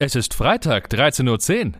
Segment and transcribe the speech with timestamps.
[0.00, 1.72] Es ist Freitag, 13.10 Uhr.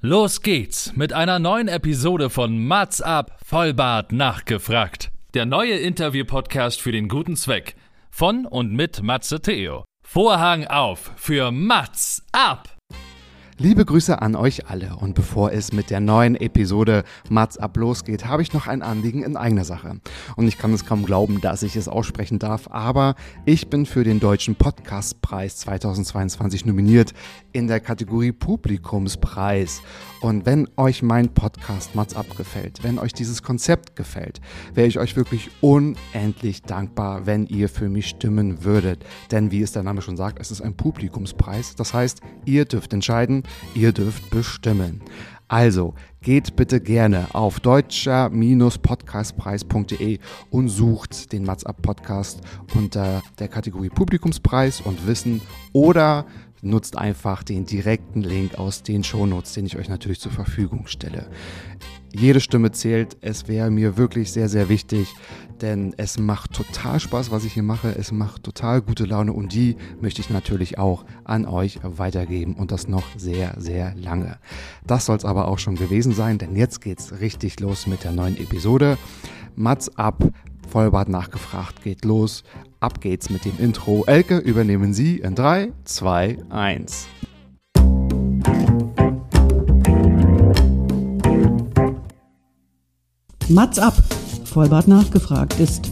[0.00, 5.10] Los geht's mit einer neuen Episode von Mats ab, Vollbart nachgefragt.
[5.34, 7.76] Der neue Interview-Podcast für den guten Zweck.
[8.10, 9.84] Von und mit Matze Theo.
[10.02, 12.78] Vorhang auf für Mats ab!
[13.60, 18.24] Liebe Grüße an euch alle und bevor es mit der neuen Episode Mats ab losgeht,
[18.24, 19.98] habe ich noch ein Anliegen in eigener Sache.
[20.36, 23.16] Und ich kann es kaum glauben, dass ich es aussprechen darf, aber
[23.46, 27.14] ich bin für den Deutschen Podcastpreis 2022 nominiert
[27.58, 29.82] in der Kategorie Publikumspreis.
[30.20, 34.40] Und wenn euch mein Podcast Mats ab gefällt, wenn euch dieses Konzept gefällt,
[34.74, 39.04] wäre ich euch wirklich unendlich dankbar, wenn ihr für mich stimmen würdet.
[39.30, 41.74] Denn wie es der Name schon sagt, es ist ein Publikumspreis.
[41.76, 43.42] Das heißt, ihr dürft entscheiden,
[43.74, 45.02] Ihr dürft bestimmen.
[45.46, 50.18] Also geht bitte gerne auf deutscher-podcastpreis.de
[50.50, 52.40] und sucht den Mats Up Podcast
[52.74, 55.40] unter der Kategorie Publikumspreis und Wissen
[55.72, 56.26] oder
[56.62, 61.28] nutzt einfach den direkten Link aus den Shownotes, den ich euch natürlich zur Verfügung stelle.
[62.12, 63.18] Jede Stimme zählt.
[63.20, 65.14] Es wäre mir wirklich sehr, sehr wichtig,
[65.60, 67.94] denn es macht total Spaß, was ich hier mache.
[67.94, 72.72] Es macht total gute Laune und die möchte ich natürlich auch an euch weitergeben und
[72.72, 74.38] das noch sehr, sehr lange.
[74.86, 78.12] Das soll es aber auch schon gewesen sein, denn jetzt geht's richtig los mit der
[78.12, 78.96] neuen Episode.
[79.54, 80.24] Mats ab,
[80.68, 82.42] Vollbart nachgefragt, geht los.
[82.80, 84.04] Ab geht's mit dem Intro.
[84.06, 87.08] Elke, übernehmen Sie in 3, 2, 1.
[93.48, 93.94] Mats ab,
[94.44, 95.90] Vollbart nachgefragt ist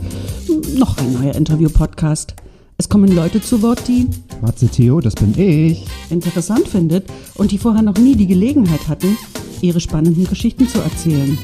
[0.76, 2.34] noch ein neuer Interview-Podcast.
[2.78, 4.06] Es kommen Leute zu Wort, die
[4.42, 5.86] Matze Theo, das bin ich.
[6.10, 7.06] interessant findet
[7.36, 9.16] und die vorher noch nie die Gelegenheit hatten,
[9.62, 11.38] ihre spannenden Geschichten zu erzählen.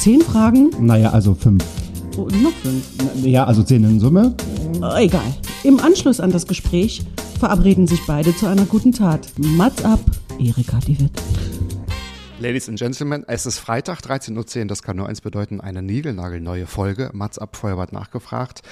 [0.00, 1.64] Zehn Fragen Naja, also fünf.
[2.16, 2.84] und noch fünf.
[3.24, 4.34] Ja, also zehn in Summe.
[4.82, 5.34] Äh, Egal.
[5.62, 7.02] Im Anschluss an das Gespräch
[7.38, 9.28] verabreden sich beide zu einer guten Tat.
[9.38, 10.00] Mats ab,
[10.40, 11.12] Erika die Witt.
[12.40, 14.64] Ladies and Gentlemen, es ist Freitag, 13.10 Uhr.
[14.66, 17.10] Das kann nur eins bedeuten, eine niegelnagelneue Folge.
[17.12, 18.62] Mats ab, Feuerbad nachgefragt.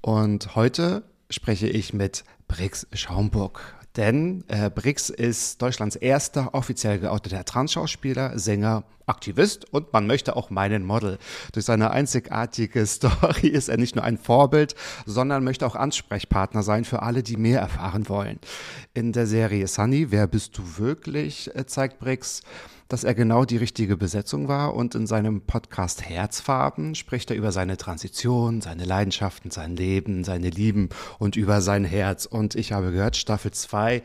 [0.00, 3.74] Und heute spreche ich mit Brix Schaumburg.
[3.96, 10.50] Denn äh, Brix ist Deutschlands erster offiziell geouteter Transschauspieler, Sänger, Aktivist und man möchte auch
[10.50, 11.18] meinen Model.
[11.52, 14.74] Durch seine einzigartige Story ist er nicht nur ein Vorbild,
[15.06, 18.38] sondern möchte auch Ansprechpartner sein für alle, die mehr erfahren wollen.
[18.94, 22.42] In der Serie Sunny, Wer bist du wirklich, äh, zeigt Brix,
[22.92, 27.50] dass er genau die richtige Besetzung war und in seinem Podcast Herzfarben spricht er über
[27.50, 32.26] seine Transition, seine Leidenschaften, sein Leben, seine Lieben und über sein Herz.
[32.26, 34.02] Und ich habe gehört, Staffel 2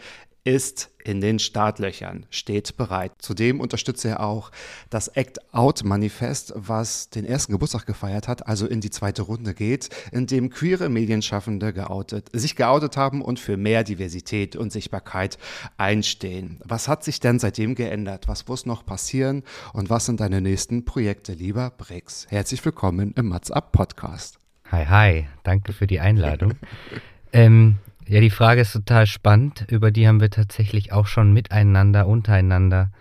[0.47, 3.11] ist in den Startlöchern, steht bereit.
[3.17, 4.49] Zudem unterstütze er auch
[4.89, 9.53] das Act Out Manifest, was den ersten Geburtstag gefeiert hat, also in die zweite Runde
[9.53, 15.37] geht, in dem queere Medienschaffende geoutet, sich geoutet haben und für mehr Diversität und Sichtbarkeit
[15.75, 16.61] einstehen.
[16.63, 18.29] Was hat sich denn seitdem geändert?
[18.29, 19.43] Was muss noch passieren?
[19.73, 22.25] Und was sind deine nächsten Projekte, lieber Brix?
[22.29, 24.39] Herzlich willkommen im Mats Up Podcast.
[24.71, 26.53] Hi, hi, danke für die Einladung.
[27.33, 29.65] ähm, ja, die Frage ist total spannend.
[29.69, 32.91] Über die haben wir tatsächlich auch schon miteinander, untereinander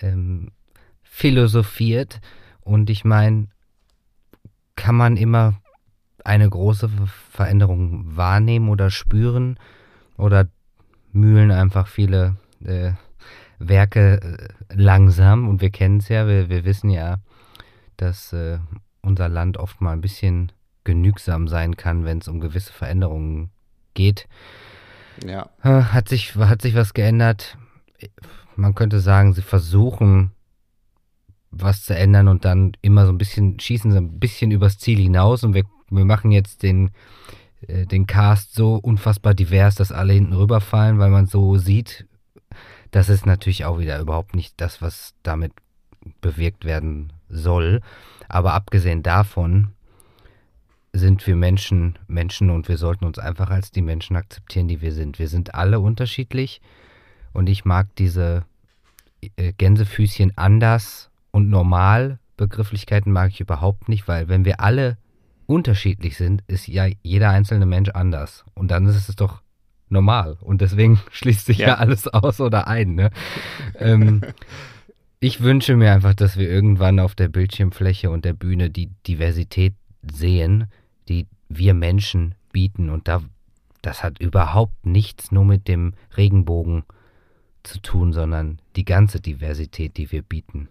[0.00, 0.52] ähm,
[1.02, 2.20] philosophiert.
[2.60, 3.48] Und ich meine,
[4.74, 5.60] kann man immer
[6.24, 6.90] eine große
[7.30, 9.58] Veränderung wahrnehmen oder spüren?
[10.16, 10.48] Oder
[11.12, 12.92] mühlen einfach viele äh,
[13.58, 15.46] Werke äh, langsam?
[15.46, 17.18] Und wir kennen es ja, wir, wir wissen ja,
[17.98, 18.58] dass äh,
[19.02, 20.52] unser Land oft mal ein bisschen
[20.84, 23.57] genügsam sein kann, wenn es um gewisse Veränderungen geht.
[25.24, 25.50] Ja.
[25.62, 27.58] Äh, Hat sich, hat sich was geändert?
[28.56, 30.32] Man könnte sagen, sie versuchen
[31.50, 34.98] was zu ändern und dann immer so ein bisschen, schießen sie ein bisschen übers Ziel
[34.98, 36.90] hinaus und wir, wir machen jetzt den,
[37.66, 42.06] äh, den Cast so unfassbar divers, dass alle hinten rüberfallen, weil man so sieht,
[42.90, 45.52] das ist natürlich auch wieder überhaupt nicht das, was damit
[46.20, 47.80] bewirkt werden soll.
[48.28, 49.72] Aber abgesehen davon
[50.98, 54.92] sind wir Menschen Menschen und wir sollten uns einfach als die Menschen akzeptieren, die wir
[54.92, 55.18] sind.
[55.18, 56.60] Wir sind alle unterschiedlich
[57.32, 58.44] und ich mag diese
[59.36, 64.96] äh, Gänsefüßchen anders und normal Begrifflichkeiten mag ich überhaupt nicht, weil wenn wir alle
[65.46, 69.42] unterschiedlich sind, ist ja jeder einzelne Mensch anders und dann ist es doch
[69.88, 71.74] normal und deswegen schließt sich ja, Ja.
[71.76, 72.94] alles aus oder ein.
[72.94, 73.10] Ne?
[73.78, 74.22] ähm,
[75.20, 79.74] ich wünsche mir einfach, dass wir irgendwann auf der Bildschirmfläche und der Bühne die Diversität
[80.10, 80.66] sehen,
[81.08, 82.90] die wir Menschen bieten.
[82.90, 83.22] Und da,
[83.82, 86.84] das hat überhaupt nichts nur mit dem Regenbogen
[87.62, 90.68] zu tun, sondern die ganze Diversität, die wir bieten.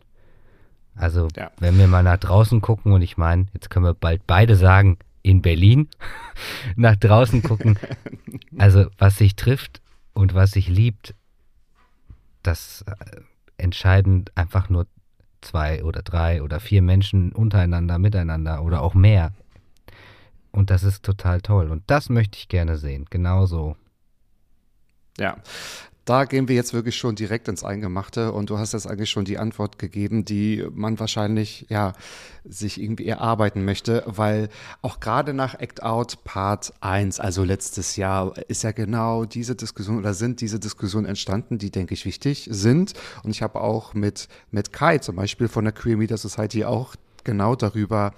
[0.95, 1.51] Also, Ja.
[1.59, 4.97] wenn wir mal nach draußen gucken, und ich meine, jetzt können wir bald beide sagen,
[5.21, 5.89] in Berlin,
[6.75, 7.77] nach draußen gucken,
[8.57, 9.81] also was sich trifft
[10.13, 11.13] und was sich liebt,
[12.43, 13.21] das äh,
[13.57, 14.87] entscheiden einfach nur
[15.41, 19.33] zwei oder drei oder vier Menschen untereinander, miteinander oder auch mehr.
[20.51, 21.71] Und das ist total toll.
[21.71, 23.05] Und das möchte ich gerne sehen.
[23.09, 23.75] Genauso.
[25.19, 25.37] Ja,
[26.07, 29.25] da gehen wir jetzt wirklich schon direkt ins Eingemachte und du hast jetzt eigentlich schon
[29.25, 31.91] die Antwort gegeben, die man wahrscheinlich ja
[32.45, 34.47] sich irgendwie erarbeiten möchte, weil
[34.81, 39.97] auch gerade nach Act Out Part 1, also letztes Jahr, ist ja genau diese Diskussion
[39.97, 44.29] oder sind diese Diskussionen entstanden, die denke ich wichtig sind und ich habe auch mit
[44.49, 46.95] mit Kai zum Beispiel von der Queer Media Society auch
[47.25, 48.13] genau darüber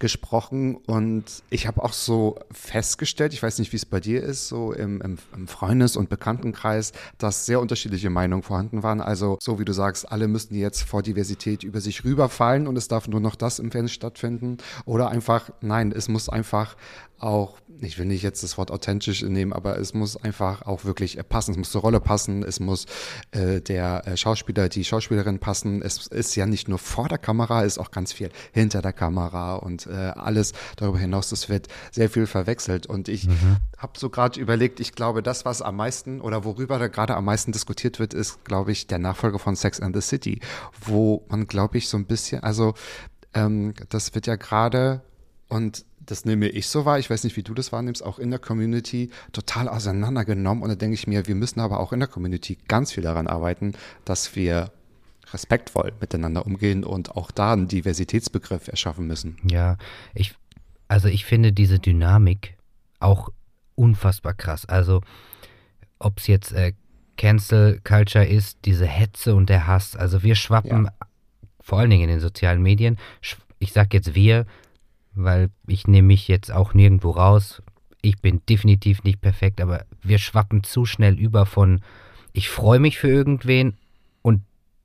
[0.00, 4.48] gesprochen und ich habe auch so festgestellt, ich weiß nicht, wie es bei dir ist,
[4.48, 9.00] so im, im, im, Freundes- und Bekanntenkreis, dass sehr unterschiedliche Meinungen vorhanden waren.
[9.00, 12.88] Also so wie du sagst, alle müssten jetzt vor Diversität über sich rüberfallen und es
[12.88, 14.56] darf nur noch das im Fernsehen stattfinden.
[14.86, 16.76] Oder einfach, nein, es muss einfach
[17.20, 21.18] auch, ich will nicht jetzt das Wort authentisch nehmen, aber es muss einfach auch wirklich
[21.28, 21.52] passen.
[21.52, 22.86] Es muss zur Rolle passen, es muss
[23.32, 25.82] äh, der äh, Schauspieler, die Schauspielerin passen.
[25.82, 28.92] Es ist ja nicht nur vor der Kamera, es ist auch ganz viel hinter der
[28.92, 31.30] Kamera und äh, alles darüber hinaus.
[31.30, 32.86] Das wird sehr viel verwechselt.
[32.86, 33.56] Und ich mhm.
[33.76, 37.24] habe so gerade überlegt, ich glaube, das, was am meisten oder worüber da gerade am
[37.24, 40.40] meisten diskutiert wird, ist, glaube ich, der Nachfolger von Sex and the City,
[40.80, 42.74] wo man, glaube ich, so ein bisschen, also
[43.34, 45.02] ähm, das wird ja gerade
[45.48, 48.30] und das nehme ich so wahr, ich weiß nicht, wie du das wahrnimmst, auch in
[48.30, 50.62] der Community total auseinandergenommen.
[50.62, 53.26] Und da denke ich mir, wir müssen aber auch in der Community ganz viel daran
[53.26, 54.72] arbeiten, dass wir
[55.32, 59.36] respektvoll miteinander umgehen und auch da einen Diversitätsbegriff erschaffen müssen.
[59.44, 59.76] Ja,
[60.14, 60.34] ich,
[60.88, 62.56] also ich finde diese Dynamik
[62.98, 63.30] auch
[63.74, 64.66] unfassbar krass.
[64.66, 65.02] Also
[65.98, 66.72] ob es jetzt äh,
[67.16, 69.94] Cancel Culture ist, diese Hetze und der Hass.
[69.94, 70.92] Also wir schwappen ja.
[71.60, 72.98] vor allen Dingen in den sozialen Medien.
[73.58, 74.46] Ich sage jetzt wir,
[75.12, 77.62] weil ich nehme mich jetzt auch nirgendwo raus.
[78.00, 81.82] Ich bin definitiv nicht perfekt, aber wir schwappen zu schnell über von
[82.32, 83.76] ich freue mich für irgendwen
[84.22, 84.42] und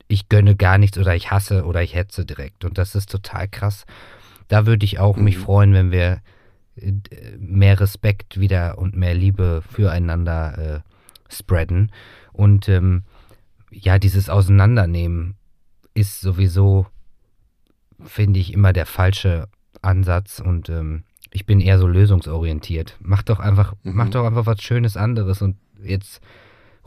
[0.08, 2.64] ich gönne gar nichts oder ich hasse oder ich hetze direkt.
[2.64, 3.86] Und das ist total krass.
[4.48, 5.24] Da würde ich auch mhm.
[5.24, 6.20] mich freuen, wenn wir
[6.76, 6.92] äh,
[7.38, 11.90] mehr Respekt wieder und mehr Liebe füreinander äh, spreaden.
[12.32, 13.02] Und ähm,
[13.70, 15.34] ja, dieses Auseinandernehmen
[15.94, 16.86] ist sowieso,
[18.04, 19.48] finde ich, immer der falsche
[19.82, 22.96] Ansatz und ähm, ich bin eher so lösungsorientiert.
[23.00, 23.94] Macht doch einfach, mhm.
[23.94, 26.20] macht doch einfach was Schönes anderes und jetzt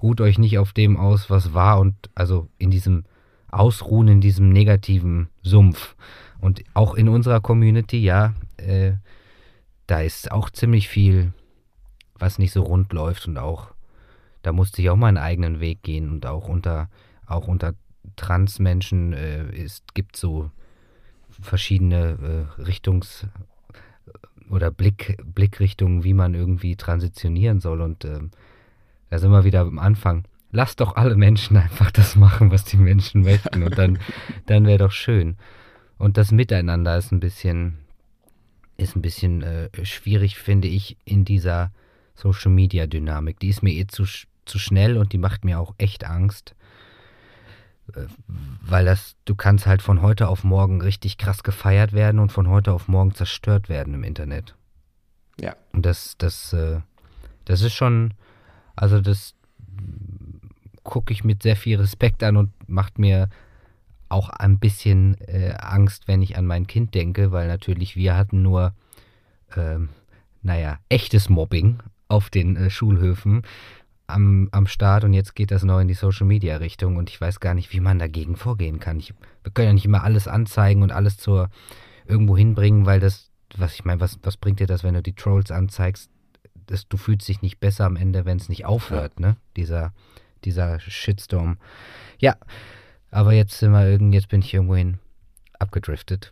[0.01, 3.03] ruht euch nicht auf dem aus, was war und also in diesem
[3.51, 5.95] Ausruhen, in diesem negativen Sumpf.
[6.39, 8.93] Und auch in unserer Community, ja, äh,
[9.87, 11.33] da ist auch ziemlich viel,
[12.17, 13.71] was nicht so rund läuft und auch,
[14.43, 16.89] da musste ich auch meinen eigenen Weg gehen und auch unter,
[17.25, 17.73] auch unter
[18.15, 20.51] Transmenschen äh, ist, gibt so
[21.41, 23.27] verschiedene äh, Richtungs-
[24.49, 27.81] oder Blick, Blickrichtungen, wie man irgendwie transitionieren soll.
[27.81, 28.19] Und äh,
[29.09, 30.25] da sind wir wieder am Anfang.
[30.51, 33.63] Lasst doch alle Menschen einfach das machen, was die Menschen möchten.
[33.63, 33.99] Und dann,
[34.45, 35.37] dann wäre doch schön.
[35.97, 37.77] Und das Miteinander ist ein bisschen,
[38.77, 41.71] ist ein bisschen äh, schwierig, finde ich, in dieser
[42.15, 43.39] Social Media Dynamik.
[43.39, 44.05] Die ist mir eh zu,
[44.45, 46.55] zu schnell und die macht mir auch echt Angst
[48.61, 52.47] weil das, du kannst halt von heute auf morgen richtig krass gefeiert werden und von
[52.47, 54.55] heute auf morgen zerstört werden im Internet.
[55.39, 55.55] Ja.
[55.73, 56.81] Und das, das, äh,
[57.45, 58.13] das ist schon,
[58.79, 59.33] also das
[60.83, 63.29] gucke ich mit sehr viel Respekt an und macht mir
[64.07, 68.41] auch ein bisschen äh, Angst, wenn ich an mein Kind denke, weil natürlich wir hatten
[68.41, 68.73] nur,
[69.55, 69.89] ähm,
[70.41, 73.43] naja, echtes Mobbing auf den äh, Schulhöfen
[74.07, 77.19] am, am Start und jetzt geht das neu in die Social Media Richtung und ich
[77.19, 78.97] weiß gar nicht, wie man dagegen vorgehen kann.
[78.97, 81.49] Ich, wir können ja nicht immer alles anzeigen und alles zur
[82.07, 85.13] irgendwo hinbringen, weil das, was ich meine, was, was bringt dir das, wenn du die
[85.13, 86.09] Trolls anzeigst?
[86.69, 89.37] Das, du fühlst dich nicht besser am Ende, wenn es nicht aufhört, ne?
[89.57, 89.91] Dieser,
[90.45, 91.57] dieser Shitstorm.
[92.19, 92.37] Ja,
[93.09, 94.99] aber jetzt sind wir irgendwie, jetzt bin ich irgendwohin
[95.57, 96.31] abgedriftet.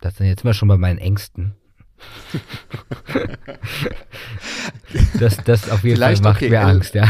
[0.00, 1.54] Das sind jetzt mal schon bei meinen Ängsten.
[5.18, 7.04] das, das auf jeden Vielleicht Fall macht okay, mir Angst, ja.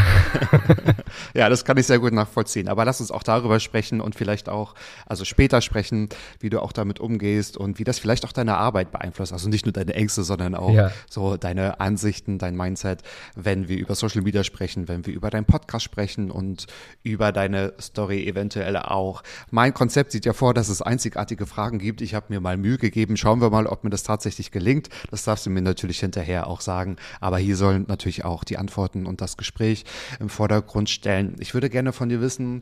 [1.33, 2.67] ja, das kann ich sehr gut nachvollziehen.
[2.67, 4.75] Aber lass uns auch darüber sprechen und vielleicht auch,
[5.05, 8.91] also später sprechen, wie du auch damit umgehst und wie das vielleicht auch deine Arbeit
[8.91, 9.33] beeinflusst.
[9.33, 10.91] Also nicht nur deine Ängste, sondern auch ja.
[11.09, 13.03] so deine Ansichten, dein Mindset,
[13.35, 16.67] wenn wir über Social Media sprechen, wenn wir über deinen Podcast sprechen und
[17.03, 19.23] über deine Story eventuell auch.
[19.51, 22.01] Mein Konzept sieht ja vor, dass es einzigartige Fragen gibt.
[22.01, 23.17] Ich habe mir mal Mühe gegeben.
[23.17, 24.89] Schauen wir mal, ob mir das tatsächlich gelingt gelingt.
[25.11, 26.97] Das darfst du mir natürlich hinterher auch sagen.
[27.19, 29.85] Aber hier sollen natürlich auch die Antworten und das Gespräch
[30.19, 31.35] im Vordergrund stellen.
[31.39, 32.61] Ich würde gerne von dir wissen,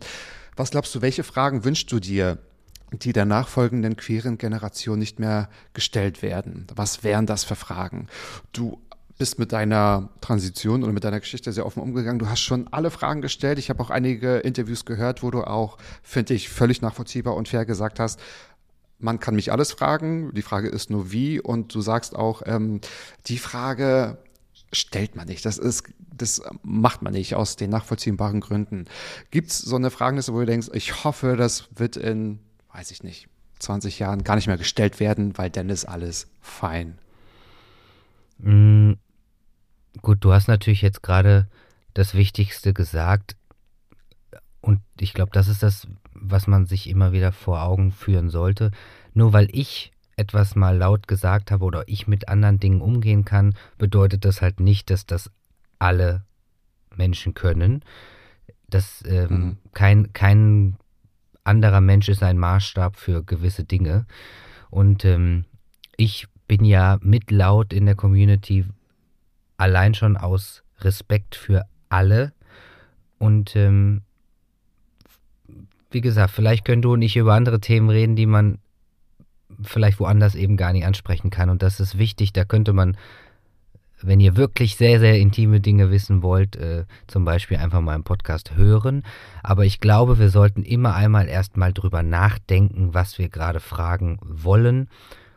[0.56, 2.38] was glaubst du, welche Fragen wünschst du dir,
[2.92, 6.68] die der nachfolgenden queeren Generation nicht mehr gestellt werden?
[6.76, 8.08] Was wären das für Fragen?
[8.54, 8.80] Du
[9.18, 12.20] bist mit deiner Transition oder mit deiner Geschichte sehr offen umgegangen.
[12.20, 13.60] Du hast schon alle Fragen gestellt.
[13.60, 17.66] Ich habe auch einige Interviews gehört, wo du auch, finde ich, völlig nachvollziehbar und fair
[17.66, 18.20] gesagt hast,
[19.06, 20.34] man kann mich alles fragen.
[20.34, 21.40] Die Frage ist nur wie.
[21.40, 22.82] Und du sagst auch, ähm,
[23.28, 24.18] die Frage
[24.74, 25.46] stellt man nicht.
[25.46, 28.86] Das ist, das macht man nicht aus den nachvollziehbaren Gründen.
[29.32, 32.40] Gibt es so eine Fragenliste, wo du denkst, ich hoffe, das wird in,
[32.74, 36.98] weiß ich nicht, 20 Jahren gar nicht mehr gestellt werden, weil dann ist alles fein.
[38.40, 38.94] Mm,
[40.02, 41.48] gut, du hast natürlich jetzt gerade
[41.94, 43.38] das Wichtigste gesagt.
[44.62, 45.88] Und ich glaube, das ist das,
[46.30, 48.72] was man sich immer wieder vor Augen führen sollte.
[49.14, 53.56] Nur weil ich etwas mal laut gesagt habe oder ich mit anderen Dingen umgehen kann,
[53.78, 55.30] bedeutet das halt nicht, dass das
[55.80, 56.24] alle
[56.96, 57.84] Menschen können.
[58.68, 59.58] Dass ähm, mhm.
[59.74, 60.78] kein, kein
[61.44, 64.06] anderer Mensch ist ein Maßstab für gewisse Dinge.
[64.70, 65.46] Und ähm,
[65.98, 68.66] ich bin ja mit laut in der Community
[69.58, 72.34] allein schon aus Respekt für alle.
[73.18, 74.02] Und ähm,
[75.96, 78.60] wie gesagt, vielleicht können du und ich über andere Themen reden, die man
[79.64, 81.50] vielleicht woanders eben gar nicht ansprechen kann.
[81.50, 82.34] Und das ist wichtig.
[82.34, 82.98] Da könnte man,
[84.02, 88.04] wenn ihr wirklich sehr, sehr intime Dinge wissen wollt, äh, zum Beispiel einfach mal im
[88.04, 89.04] Podcast hören.
[89.42, 94.90] Aber ich glaube, wir sollten immer einmal erstmal drüber nachdenken, was wir gerade fragen wollen.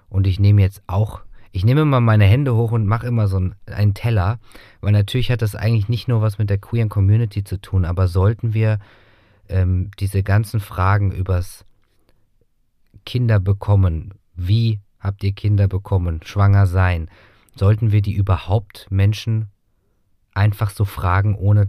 [0.09, 1.21] Und ich nehme jetzt auch,
[1.53, 4.41] ich nehme mal meine Hände hoch und mache immer so einen, einen Teller,
[4.81, 8.09] weil natürlich hat das eigentlich nicht nur was mit der queeren Community zu tun, aber
[8.09, 8.81] sollten wir
[9.49, 11.65] ähm, diese ganzen Fragen übers
[13.05, 17.09] Kinder bekommen, wie habt ihr Kinder bekommen, schwanger sein,
[17.55, 19.49] sollten wir die überhaupt Menschen
[20.35, 21.69] einfach so fragen, ohne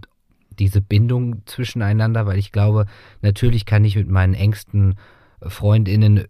[0.59, 2.85] diese Bindung zwischeneinander, weil ich glaube,
[3.21, 4.95] natürlich kann ich mit meinen engsten
[5.41, 6.25] Freundinnen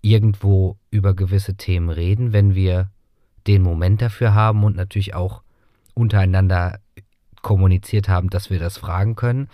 [0.00, 2.90] irgendwo über gewisse Themen reden, wenn wir
[3.46, 5.42] den Moment dafür haben und natürlich auch
[5.94, 6.78] untereinander
[7.42, 9.48] kommuniziert haben, dass wir das fragen können.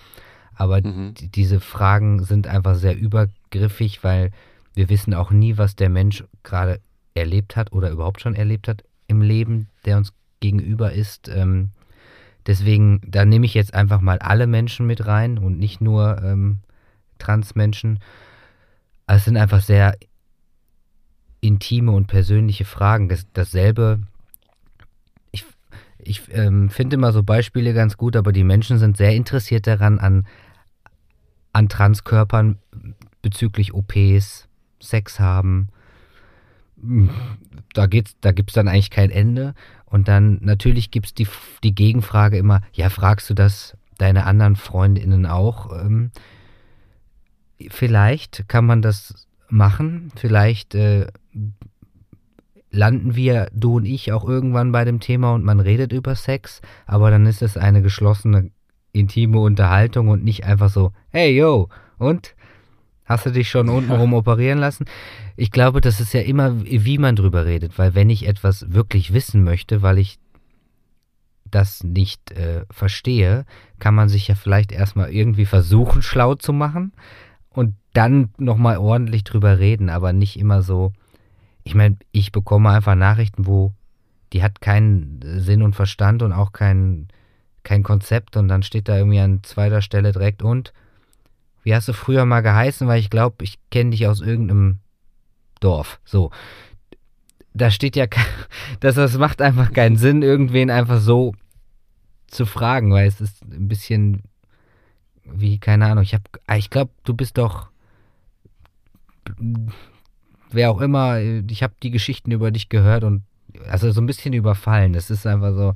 [0.59, 1.15] Aber mhm.
[1.15, 4.33] diese Fragen sind einfach sehr übergriffig, weil
[4.75, 6.81] wir wissen auch nie, was der Mensch gerade
[7.15, 11.29] erlebt hat oder überhaupt schon erlebt hat im Leben, der uns gegenüber ist.
[11.29, 11.71] Ähm,
[12.45, 16.59] deswegen, da nehme ich jetzt einfach mal alle Menschen mit rein und nicht nur ähm,
[17.19, 18.01] Transmenschen.
[19.07, 19.97] Es sind einfach sehr
[21.41, 23.09] intime und persönliche Fragen.
[23.09, 24.01] Das, dasselbe,
[25.31, 25.45] ich,
[25.99, 30.01] ich ähm, finde immer so Beispiele ganz gut, aber die Menschen sind sehr interessiert daran,
[30.01, 30.27] an,
[31.53, 32.59] an Transkörpern
[33.23, 34.49] bezüglich OPs,
[34.81, 35.69] Sex haben.
[37.75, 39.55] Da, geht's, da gibt es dann eigentlich kein Ende.
[39.85, 41.27] Und dann natürlich gibt es die,
[41.65, 45.73] die Gegenfrage immer, ja, fragst du das deine anderen Freundinnen auch?
[45.83, 46.11] Ähm,
[47.71, 50.13] vielleicht kann man das machen.
[50.15, 51.09] Vielleicht äh,
[52.71, 56.61] landen wir, du und ich, auch irgendwann bei dem Thema und man redet über Sex,
[56.87, 58.51] aber dann ist es eine geschlossene,
[58.93, 61.69] intime Unterhaltung und nicht einfach so, hey yo,
[61.99, 62.35] und
[63.09, 64.85] Hast du dich schon untenrum operieren lassen?
[65.35, 69.15] Ich glaube, das ist ja immer, wie man drüber redet, weil wenn ich etwas wirklich
[69.15, 70.19] wissen möchte, weil ich
[71.51, 73.47] das nicht äh, verstehe,
[73.79, 76.93] kann man sich ja vielleicht erstmal irgendwie versuchen, schlau zu machen
[77.49, 80.93] und dann nochmal ordentlich drüber reden, aber nicht immer so.
[81.65, 83.73] Ich meine, ich bekomme einfach Nachrichten, wo
[84.35, 87.09] die hat keinen Sinn und Verstand und auch kein,
[87.63, 90.73] kein Konzept und dann steht da irgendwie an zweiter Stelle direkt und
[91.63, 94.79] wie hast du früher mal geheißen, weil ich glaube, ich kenne dich aus irgendeinem
[95.61, 96.01] Dorf.
[96.05, 96.31] So.
[97.53, 98.07] Da steht ja,
[98.81, 101.35] das, das macht einfach keinen Sinn, irgendwen einfach so
[102.27, 104.23] zu fragen, weil es ist ein bisschen
[105.25, 107.69] wie, keine Ahnung, ich habe, ah, ich glaube, du bist doch,
[110.51, 113.23] wer auch immer, ich habe die Geschichten über dich gehört und,
[113.69, 114.95] also so ein bisschen überfallen.
[114.95, 115.75] Es ist einfach so,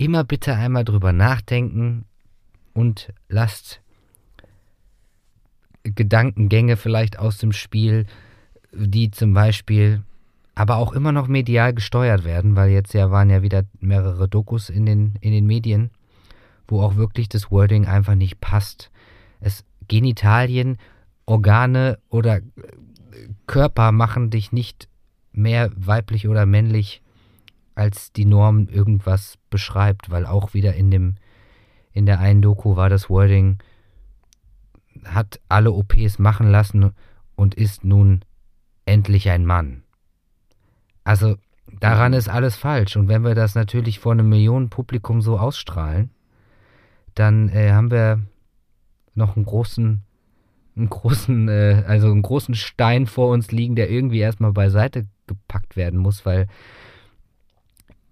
[0.00, 2.06] immer bitte einmal drüber nachdenken
[2.72, 3.82] und lasst
[5.82, 8.06] Gedankengänge vielleicht aus dem Spiel,
[8.72, 10.02] die zum Beispiel
[10.54, 14.70] aber auch immer noch medial gesteuert werden, weil jetzt ja waren ja wieder mehrere Dokus
[14.70, 15.90] in den, in den Medien,
[16.66, 18.90] wo auch wirklich das Wording einfach nicht passt.
[19.40, 20.78] Es Genitalien,
[21.26, 22.40] Organe oder
[23.46, 24.88] Körper machen dich nicht
[25.32, 27.02] mehr weiblich oder männlich,
[27.74, 31.14] als die Norm irgendwas beschreibt, weil auch wieder in dem
[31.92, 33.58] in der einen Doku war das Wording
[35.04, 36.92] hat alle OPs machen lassen
[37.36, 38.20] und ist nun
[38.84, 39.82] endlich ein Mann.
[41.04, 41.36] Also
[41.80, 42.96] daran ist alles falsch.
[42.96, 46.10] Und wenn wir das natürlich vor einem Millionenpublikum so ausstrahlen,
[47.14, 48.20] dann äh, haben wir
[49.14, 50.02] noch einen großen,
[50.76, 55.76] einen großen, äh, also einen großen Stein vor uns liegen, der irgendwie erstmal beiseite gepackt
[55.76, 56.46] werden muss, weil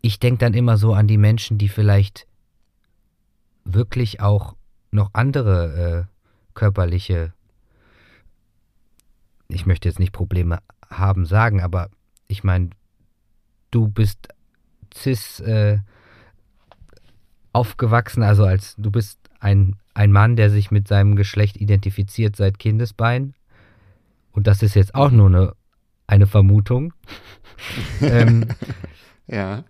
[0.01, 2.27] ich denke dann immer so an die Menschen, die vielleicht
[3.65, 4.57] wirklich auch
[4.91, 7.33] noch andere äh, körperliche,
[9.49, 11.91] ich möchte jetzt nicht Probleme haben sagen, aber
[12.27, 12.71] ich meine,
[13.71, 14.29] du bist
[14.95, 15.79] cis äh,
[17.53, 22.59] aufgewachsen, also als du bist ein, ein Mann, der sich mit seinem Geschlecht identifiziert seit
[22.59, 23.35] Kindesbein.
[24.33, 25.53] Und das ist jetzt auch nur eine,
[26.07, 26.93] eine Vermutung.
[28.01, 28.47] ähm,
[29.29, 29.65] Ja.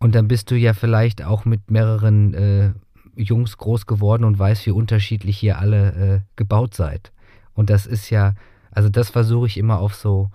[0.00, 2.72] Und dann bist du ja vielleicht auch mit mehreren äh,
[3.14, 7.12] Jungs groß geworden und weißt, wie unterschiedlich hier alle äh, gebaut seid.
[7.52, 8.34] Und das ist ja,
[8.70, 10.30] also das versuche ich immer auf so,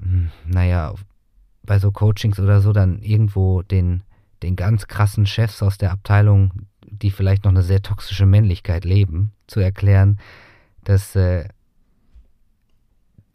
[0.00, 0.94] hm, naja,
[1.64, 4.02] bei so Coachings oder so dann irgendwo den,
[4.42, 6.52] den ganz krassen Chefs aus der Abteilung,
[6.84, 10.18] die vielleicht noch eine sehr toxische Männlichkeit leben, zu erklären,
[10.84, 11.48] dass äh,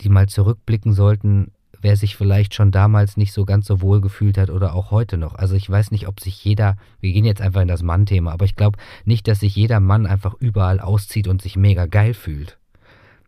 [0.01, 4.38] die mal zurückblicken sollten, wer sich vielleicht schon damals nicht so ganz so wohl gefühlt
[4.38, 5.36] hat oder auch heute noch.
[5.36, 8.46] Also ich weiß nicht, ob sich jeder, wir gehen jetzt einfach in das Mann-Thema, aber
[8.46, 12.57] ich glaube nicht, dass sich jeder Mann einfach überall auszieht und sich mega geil fühlt.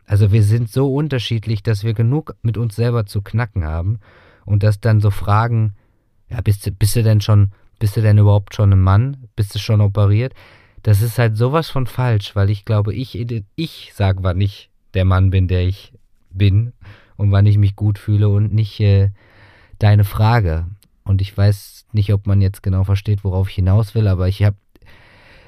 [0.06, 4.00] Also wir sind so unterschiedlich, dass wir genug mit uns selber zu knacken haben
[4.46, 5.76] und dass dann so Fragen,
[6.30, 9.30] ja, bist du, bist du denn schon, bist du denn überhaupt schon ein Mann?
[9.36, 10.34] Bist du schon operiert?
[10.82, 13.16] Das ist halt sowas von falsch, weil ich glaube, ich,
[13.56, 15.94] ich sag, wann ich der Mann bin, der ich
[16.32, 16.74] bin
[17.20, 19.10] und wann ich mich gut fühle und nicht äh,
[19.78, 20.68] deine Frage.
[21.04, 24.42] Und ich weiß nicht, ob man jetzt genau versteht, worauf ich hinaus will, aber ich
[24.42, 24.56] habe,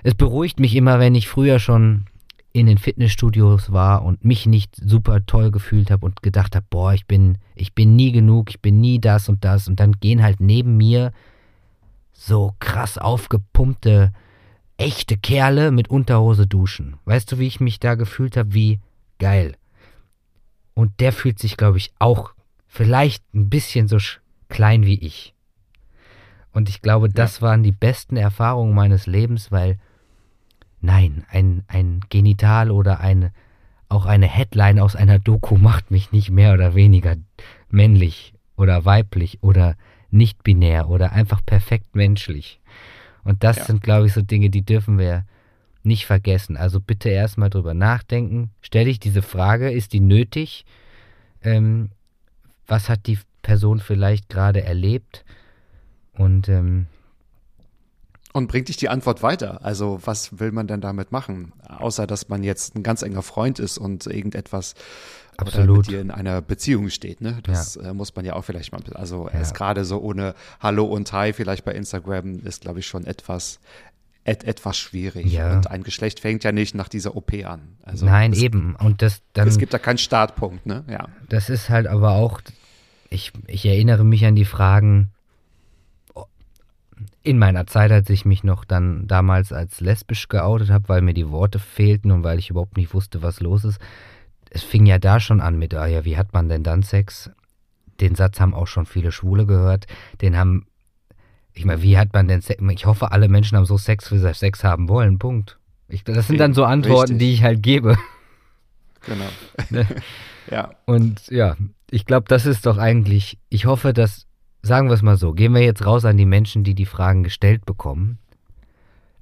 [0.03, 2.07] es beruhigt mich immer, wenn ich früher schon
[2.51, 6.93] in den Fitnessstudios war und mich nicht super toll gefühlt habe und gedacht habe, boah,
[6.93, 10.21] ich bin, ich bin nie genug, ich bin nie das und das und dann gehen
[10.21, 11.13] halt neben mir
[12.11, 14.11] so krass aufgepumpte,
[14.75, 16.97] echte Kerle mit Unterhose duschen.
[17.05, 18.53] Weißt du, wie ich mich da gefühlt habe?
[18.53, 18.79] Wie
[19.19, 19.55] geil.
[20.73, 22.33] Und der fühlt sich, glaube ich, auch
[22.67, 23.97] vielleicht ein bisschen so
[24.49, 25.33] klein wie ich.
[26.53, 29.77] Und ich glaube, das waren die besten Erfahrungen meines Lebens, weil
[30.81, 33.31] nein, ein, ein Genital oder eine,
[33.87, 37.15] auch eine Headline aus einer Doku macht mich nicht mehr oder weniger
[37.69, 39.75] männlich oder weiblich oder
[40.09, 42.59] nicht binär oder einfach perfekt menschlich.
[43.23, 43.65] Und das Ja.
[43.65, 45.25] sind, glaube ich, so Dinge, die dürfen wir
[45.85, 46.57] nicht vergessen.
[46.57, 48.51] Also bitte erstmal drüber nachdenken.
[48.61, 50.65] Stell dich diese Frage, ist die nötig?
[51.43, 51.89] Ähm,
[52.67, 55.25] was hat die Person vielleicht gerade erlebt?
[56.13, 56.87] Und ähm,
[58.33, 59.65] Und bringt dich die Antwort weiter?
[59.65, 61.53] Also, was will man denn damit machen?
[61.67, 64.75] Außer, dass man jetzt ein ganz enger Freund ist und irgendetwas
[65.37, 65.77] Absolut.
[65.77, 67.19] mit dir in einer Beziehung steht.
[67.21, 67.39] Ne?
[67.43, 68.81] Das äh, muss man ja auch vielleicht mal.
[68.93, 73.05] Also, erst gerade so ohne Hallo und Hi, vielleicht bei Instagram, ist, glaube ich, schon
[73.05, 73.59] etwas.
[74.23, 75.31] Et, etwas schwierig.
[75.31, 75.55] Ja.
[75.55, 77.77] Und ein Geschlecht fängt ja nicht nach dieser OP an.
[77.83, 78.75] Also nein, es, eben.
[78.75, 79.47] Und das dann.
[79.47, 80.83] Es gibt da keinen Startpunkt, ne?
[80.87, 81.07] Ja.
[81.27, 82.39] Das ist halt aber auch,
[83.09, 85.11] ich, ich erinnere mich an die Fragen
[87.23, 91.13] in meiner Zeit, als ich mich noch dann damals als lesbisch geoutet habe, weil mir
[91.13, 93.79] die Worte fehlten und weil ich überhaupt nicht wusste, was los ist.
[94.49, 97.29] Es fing ja da schon an mit, ah ja, wie hat man denn dann Sex?
[97.99, 99.85] Den Satz haben auch schon viele Schwule gehört.
[100.21, 100.65] Den haben,
[101.53, 102.61] ich meine, wie hat man denn Sex?
[102.71, 105.19] Ich hoffe, alle Menschen haben so Sex, wie sie Sex haben wollen.
[105.19, 105.57] Punkt.
[105.87, 107.19] Ich, das sind dann so Antworten, Richtig.
[107.19, 107.97] die ich halt gebe.
[109.01, 109.29] Genau.
[110.49, 110.71] ja.
[110.85, 111.57] Und ja,
[111.89, 114.27] ich glaube, das ist doch eigentlich, ich hoffe, dass,
[114.61, 117.23] sagen wir es mal so, gehen wir jetzt raus an die Menschen, die die Fragen
[117.23, 118.19] gestellt bekommen.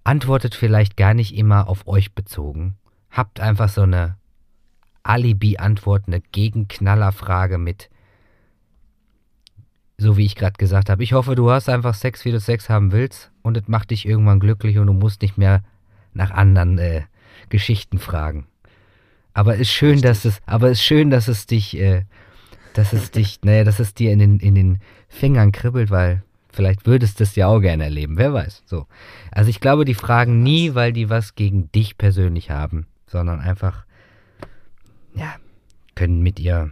[0.03, 2.75] Antwortet vielleicht gar nicht immer auf euch bezogen.
[3.09, 4.17] Habt einfach so eine
[5.03, 7.89] Alibi-Antwort, eine Gegenknallerfrage mit,
[9.99, 11.03] so wie ich gerade gesagt habe.
[11.03, 14.07] Ich hoffe, du hast einfach Sex, wie du Sex haben willst und es macht dich
[14.07, 15.61] irgendwann glücklich und du musst nicht mehr
[16.13, 17.01] nach anderen äh,
[17.49, 18.47] Geschichten fragen.
[19.33, 22.03] Aber ist schön, dass es, aber ist schön, dass es dich, äh,
[22.73, 26.85] dass es dich, naja, dass es dir in den, in den Fingern kribbelt, weil vielleicht
[26.85, 28.63] würdest du es ja auch gerne erleben, wer weiß.
[28.65, 28.87] So.
[29.31, 33.85] Also ich glaube, die fragen nie, weil die was gegen dich persönlich haben, sondern einfach,
[35.13, 35.35] ja,
[35.95, 36.71] können mit ihr,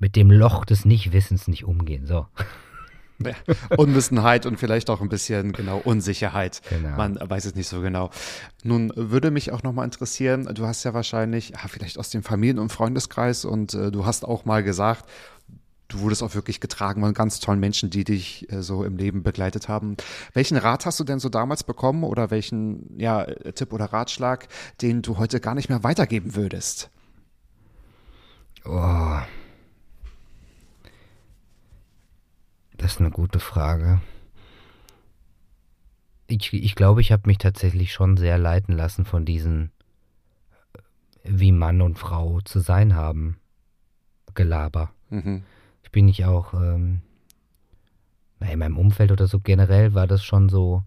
[0.00, 2.06] mit, dem Loch des Nichtwissens nicht umgehen.
[2.06, 2.26] So.
[3.22, 3.34] Ja,
[3.76, 6.62] Unwissenheit und vielleicht auch ein bisschen genau Unsicherheit.
[6.70, 6.96] Genau.
[6.96, 8.08] Man weiß es nicht so genau.
[8.64, 12.58] Nun würde mich auch nochmal interessieren, du hast ja wahrscheinlich, ja, vielleicht aus dem Familien-
[12.58, 15.04] und Freundeskreis und äh, du hast auch mal gesagt,
[15.90, 19.22] du wurdest auch wirklich getragen von ganz tollen Menschen, die dich äh, so im Leben
[19.22, 19.96] begleitet haben.
[20.32, 24.48] Welchen Rat hast du denn so damals bekommen oder welchen ja, äh, Tipp oder Ratschlag,
[24.80, 26.90] den du heute gar nicht mehr weitergeben würdest?
[28.64, 29.18] Oh.
[32.80, 34.00] Das ist eine gute Frage.
[36.28, 39.70] Ich, ich glaube, ich habe mich tatsächlich schon sehr leiten lassen von diesen,
[40.72, 40.78] äh,
[41.24, 43.38] wie Mann und Frau zu sein haben,
[44.32, 44.92] Gelaber.
[45.10, 45.42] Mhm.
[45.82, 47.02] Ich bin nicht auch, ähm,
[48.40, 50.82] in meinem Umfeld oder so generell war das schon so.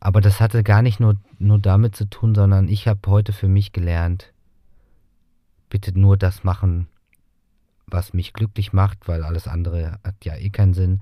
[0.00, 3.48] Aber das hatte gar nicht nur, nur damit zu tun, sondern ich habe heute für
[3.48, 4.32] mich gelernt,
[5.68, 6.88] bitte nur das machen,
[7.86, 11.00] was mich glücklich macht, weil alles andere hat ja eh keinen Sinn.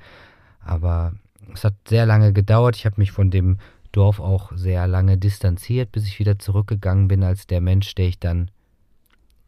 [0.61, 1.12] Aber
[1.53, 2.77] es hat sehr lange gedauert.
[2.77, 3.59] Ich habe mich von dem
[3.92, 8.18] Dorf auch sehr lange distanziert, bis ich wieder zurückgegangen bin als der Mensch, der ich
[8.18, 8.51] dann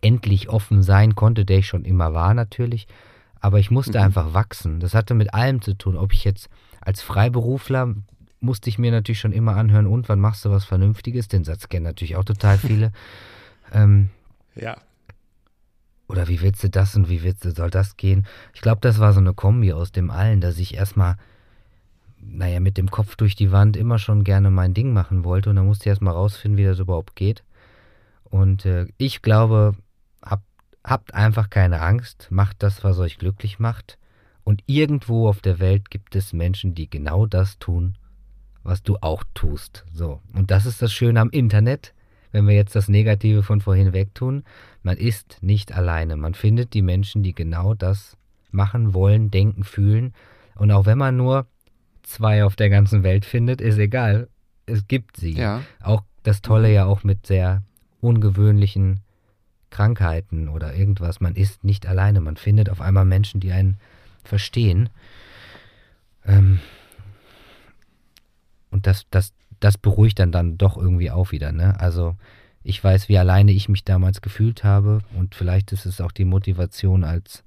[0.00, 2.86] endlich offen sein konnte, der ich schon immer war natürlich.
[3.40, 4.04] Aber ich musste mhm.
[4.04, 4.80] einfach wachsen.
[4.80, 5.96] Das hatte mit allem zu tun.
[5.96, 6.48] Ob ich jetzt
[6.80, 7.94] als Freiberufler
[8.40, 11.28] musste ich mir natürlich schon immer anhören, und wann machst du was Vernünftiges?
[11.28, 12.92] Den Satz kennen natürlich auch total viele.
[13.72, 14.10] ähm,
[14.54, 14.76] ja.
[16.08, 18.26] Oder wie willst du das und wie willst du, soll das gehen?
[18.54, 21.16] Ich glaube, das war so eine Kombi aus dem allen, dass ich erstmal,
[22.20, 25.56] naja, mit dem Kopf durch die Wand immer schon gerne mein Ding machen wollte und
[25.56, 27.42] dann musste ich erstmal rausfinden, wie das überhaupt geht.
[28.24, 29.74] Und äh, ich glaube,
[30.22, 30.42] hab,
[30.84, 33.98] habt einfach keine Angst, macht das, was euch glücklich macht.
[34.44, 37.98] Und irgendwo auf der Welt gibt es Menschen, die genau das tun,
[38.62, 39.84] was du auch tust.
[39.92, 40.20] So.
[40.34, 41.94] Und das ist das Schöne am Internet
[42.36, 44.44] wenn wir jetzt das Negative von vorhin wegtun,
[44.86, 46.16] man ist nicht alleine.
[46.16, 48.16] Man findet die Menschen, die genau das
[48.52, 50.14] machen wollen, denken, fühlen.
[50.54, 51.48] Und auch wenn man nur
[52.04, 54.28] zwei auf der ganzen Welt findet, ist egal.
[54.64, 55.32] Es gibt sie.
[55.32, 55.62] Ja.
[55.82, 57.64] Auch das Tolle ja auch mit sehr
[58.00, 59.00] ungewöhnlichen
[59.70, 61.18] Krankheiten oder irgendwas.
[61.18, 62.20] Man ist nicht alleine.
[62.20, 63.78] Man findet auf einmal Menschen, die einen
[64.22, 64.88] verstehen.
[66.24, 66.60] Ähm
[68.70, 71.50] und das, das, das beruhigt dann dann doch irgendwie auch wieder.
[71.50, 71.74] Ne?
[71.80, 72.14] Also
[72.66, 76.24] ich weiß, wie alleine ich mich damals gefühlt habe und vielleicht ist es auch die
[76.24, 77.44] Motivation als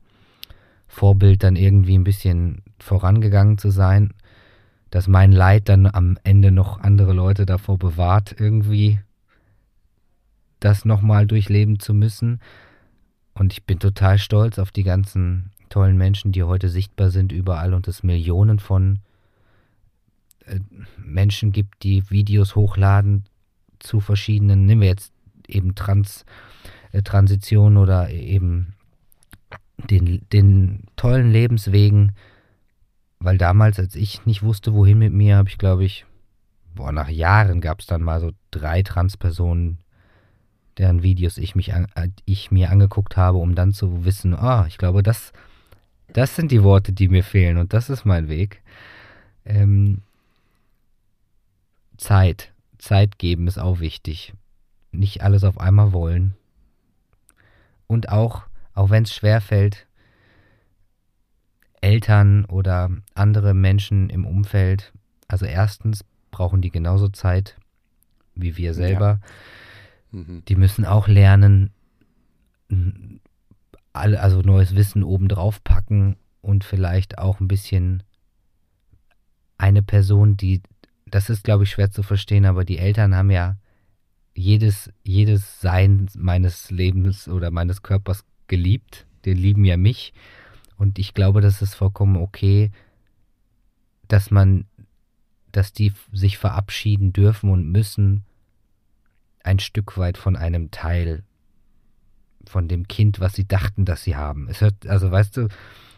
[0.88, 4.13] Vorbild dann irgendwie ein bisschen vorangegangen zu sein,
[4.91, 9.01] dass mein Leid dann am Ende noch andere Leute davor bewahrt, irgendwie
[10.62, 12.39] das nochmal durchleben zu müssen.
[13.34, 17.73] Und ich bin total stolz auf die ganzen tollen Menschen, die heute sichtbar sind überall
[17.73, 18.99] und es Millionen von
[20.45, 20.62] äh,
[20.97, 23.25] Menschen gibt, die Videos hochladen
[23.79, 25.13] zu verschiedenen, nehmen wir jetzt
[25.47, 26.25] eben Trans,
[26.91, 28.73] äh, Transition oder eben
[29.89, 32.13] den, den tollen Lebenswegen,
[33.19, 36.05] weil damals, als ich nicht wusste, wohin mit mir, habe ich, glaube ich,
[36.75, 39.79] boah, nach Jahren gab es dann mal so drei Transpersonen,
[40.77, 44.65] deren Videos ich, mich an, äh, ich mir angeguckt habe, um dann zu wissen, ah,
[44.67, 45.33] ich glaube, das,
[46.13, 48.61] das sind die Worte, die mir fehlen und das ist mein Weg.
[49.45, 50.01] Ähm,
[51.97, 52.53] Zeit.
[52.79, 54.33] Zeit geben ist auch wichtig.
[54.91, 56.33] Nicht alles auf einmal wollen.
[57.85, 59.85] Und auch, auch wenn es schwerfällt,
[61.81, 64.91] Eltern oder andere Menschen im Umfeld,
[65.27, 67.57] also erstens brauchen die genauso Zeit
[68.35, 69.19] wie wir selber.
[70.11, 70.19] Ja.
[70.19, 70.43] Mhm.
[70.47, 71.71] Die müssen auch lernen,
[73.93, 78.03] also neues Wissen obendrauf packen und vielleicht auch ein bisschen
[79.57, 80.61] eine Person, die
[81.12, 83.58] das ist, glaube ich, schwer zu verstehen, aber die Eltern haben ja
[84.34, 89.06] jedes, jedes Sein meines Lebens oder meines Körpers geliebt.
[89.26, 90.13] Die lieben ja mich.
[90.78, 92.72] Und ich glaube, das ist vollkommen okay,
[94.08, 94.65] dass man,
[95.52, 98.24] dass die sich verabschieden dürfen und müssen
[99.43, 101.24] ein Stück weit von einem Teil
[102.48, 104.48] von dem Kind, was sie dachten, dass sie haben.
[104.50, 105.50] Es hört, also weißt du,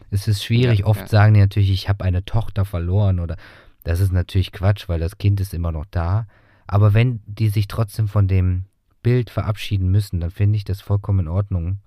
[0.10, 0.80] es ist schwierig.
[0.80, 1.08] Ja, Oft ja.
[1.08, 3.38] sagen die natürlich, ich habe eine Tochter verloren oder
[3.83, 6.27] das ist natürlich Quatsch, weil das Kind ist immer noch da.
[6.67, 8.65] Aber wenn die sich trotzdem von dem
[9.01, 11.79] Bild verabschieden müssen, dann finde ich das vollkommen in Ordnung.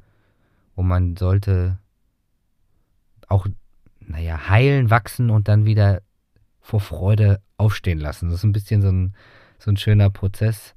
[0.74, 1.78] Und man sollte
[3.28, 3.46] auch,
[4.00, 6.02] naja, heilen, wachsen und dann wieder
[6.60, 8.28] vor Freude aufstehen lassen.
[8.28, 9.14] Das ist ein bisschen so ein,
[9.58, 10.74] so ein schöner Prozess.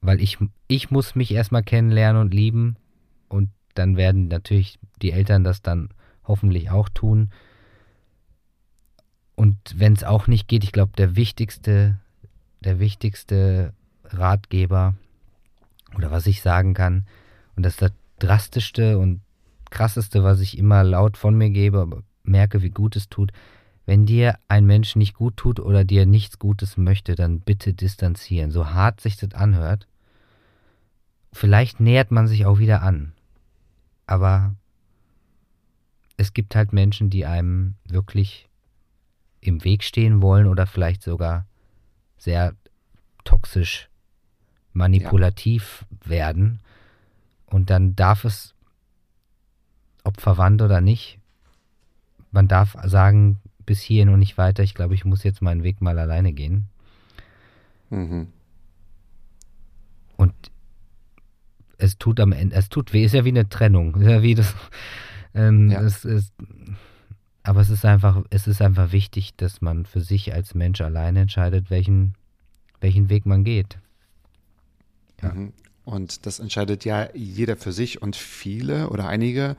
[0.00, 2.76] Weil ich, ich muss mich erstmal kennenlernen und lieben.
[3.28, 5.90] Und dann werden natürlich die Eltern das dann
[6.24, 7.30] hoffentlich auch tun.
[9.36, 11.98] Und wenn es auch nicht geht, ich glaube, der wichtigste,
[12.60, 13.72] der wichtigste
[14.04, 14.94] Ratgeber
[15.94, 17.06] oder was ich sagen kann,
[17.54, 19.20] und das ist das drastischste und
[19.70, 23.30] krasseste, was ich immer laut von mir gebe, aber merke, wie gut es tut.
[23.84, 28.50] Wenn dir ein Mensch nicht gut tut oder dir nichts Gutes möchte, dann bitte distanzieren.
[28.50, 29.86] So hart sich das anhört.
[31.32, 33.12] Vielleicht nähert man sich auch wieder an.
[34.06, 34.54] Aber
[36.16, 38.48] es gibt halt Menschen, die einem wirklich
[39.46, 41.46] im Weg stehen wollen oder vielleicht sogar
[42.18, 42.54] sehr
[43.24, 43.88] toxisch
[44.72, 46.10] manipulativ ja.
[46.10, 46.60] werden.
[47.46, 48.54] Und dann darf es,
[50.04, 51.18] ob verwandt oder nicht,
[52.30, 55.80] man darf sagen, bis hierhin und nicht weiter, ich glaube, ich muss jetzt meinen Weg
[55.80, 56.68] mal alleine gehen.
[57.90, 58.28] Mhm.
[60.16, 60.32] Und
[61.78, 64.34] es tut am Ende, es tut weh, ist ja wie eine Trennung, ist ja wie
[64.34, 64.54] das,
[65.34, 65.82] ähm, ja.
[65.82, 66.32] das ist,
[67.46, 71.20] aber es ist einfach, es ist einfach wichtig, dass man für sich als Mensch alleine
[71.20, 72.14] entscheidet, welchen,
[72.80, 73.78] welchen Weg man geht.
[75.22, 75.32] Ja.
[75.32, 75.52] Mhm.
[75.84, 79.56] Und das entscheidet ja jeder für sich und viele oder einige,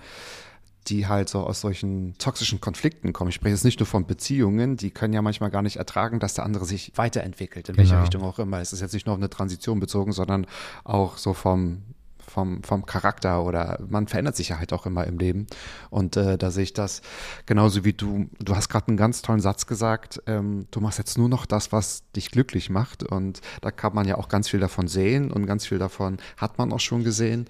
[0.87, 3.29] die halt so aus solchen toxischen Konflikten kommen.
[3.29, 6.33] Ich spreche jetzt nicht nur von Beziehungen, die können ja manchmal gar nicht ertragen, dass
[6.33, 7.89] der andere sich weiterentwickelt, in genau.
[7.89, 8.59] welche Richtung auch immer.
[8.59, 10.45] Es ist jetzt nicht nur auf eine Transition bezogen, sondern
[10.83, 11.83] auch so vom
[12.27, 15.47] vom, vom Charakter oder man verändert sich ja halt auch immer im Leben.
[15.89, 17.01] Und äh, da sehe ich das
[17.45, 18.29] genauso wie du.
[18.39, 20.21] Du hast gerade einen ganz tollen Satz gesagt.
[20.27, 23.03] Ähm, du machst jetzt nur noch das, was dich glücklich macht.
[23.03, 26.57] Und da kann man ja auch ganz viel davon sehen und ganz viel davon hat
[26.57, 27.47] man auch schon gesehen.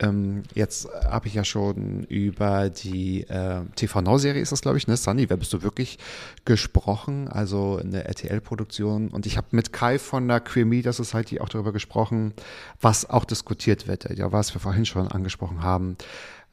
[0.00, 4.86] Ähm, jetzt habe ich ja schon über die äh, TV Now-Serie ist das, glaube ich,
[4.86, 4.96] ne?
[4.96, 5.98] Sunny, wer bist du wirklich
[6.44, 7.28] gesprochen?
[7.28, 9.08] Also eine RTL-Produktion.
[9.08, 12.32] Und ich habe mit Kai von der Queer Media Society auch darüber gesprochen,
[12.80, 14.16] was auch diskutiert wird.
[14.16, 15.96] Ja, was wir vorhin schon angesprochen haben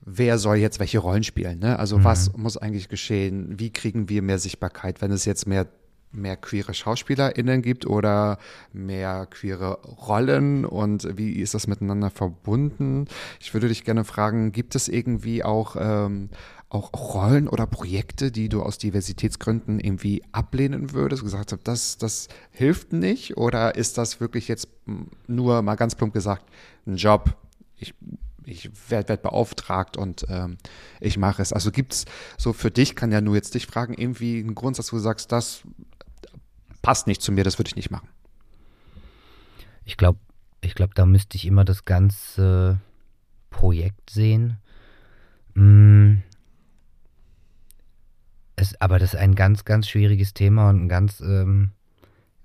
[0.06, 1.60] wer soll jetzt welche Rollen spielen.
[1.60, 1.80] Ne?
[1.80, 2.04] Also mhm.
[2.04, 3.60] was muss eigentlich geschehen?
[3.60, 5.68] Wie kriegen wir mehr Sichtbarkeit, wenn es jetzt mehr
[6.12, 8.38] mehr queere SchauspielerInnen gibt oder
[8.74, 13.08] mehr queere Rollen und wie ist das miteinander verbunden?
[13.40, 16.30] Ich würde dich gerne fragen, gibt es irgendwie auch, ähm,
[16.70, 22.28] auch Rollen oder Projekte, die du aus Diversitätsgründen irgendwie ablehnen würdest, gesagt hast, das, das
[22.52, 24.68] hilft nicht oder ist das wirklich jetzt
[25.28, 26.46] nur mal ganz plump gesagt
[26.86, 27.36] ein Job?
[27.78, 27.94] Ich
[28.48, 30.58] ich werde werd beauftragt und ähm,
[31.00, 31.54] ich mache es.
[31.54, 32.06] Also gibt es
[32.38, 35.32] so für dich, kann ja nur jetzt dich fragen, irgendwie einen Grundsatz, wo du sagst,
[35.32, 35.64] das
[36.86, 38.10] passt nicht zu mir, das würde ich nicht machen.
[39.86, 40.20] Ich glaube,
[40.62, 42.80] ich glaube, da müsste ich immer das ganze
[43.50, 44.58] Projekt sehen.
[45.56, 46.18] Mm.
[48.56, 51.72] Es, aber das ist ein ganz, ganz schwieriges Thema und ein ganz ähm,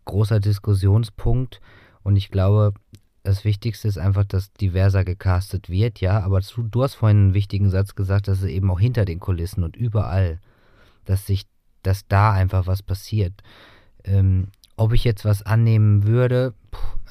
[0.07, 1.61] großer Diskussionspunkt.
[2.03, 2.73] Und ich glaube,
[3.23, 6.19] das Wichtigste ist einfach, dass diverser gecastet wird, ja.
[6.23, 9.21] Aber du, du hast vorhin einen wichtigen Satz gesagt, dass es eben auch hinter den
[9.21, 10.41] Kulissen und überall,
[11.05, 11.45] dass sich,
[11.83, 13.35] dass da einfach was passiert.
[14.05, 16.55] Ähm, ob ich jetzt was annehmen würde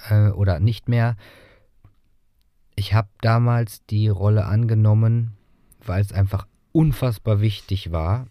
[0.10, 1.16] äh, oder nicht mehr.
[2.76, 5.38] Ich habe damals die Rolle angenommen,
[5.86, 8.28] weil es einfach unfassbar wichtig war.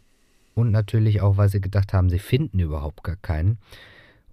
[0.55, 3.59] Und natürlich auch, weil sie gedacht haben, sie finden überhaupt gar keinen.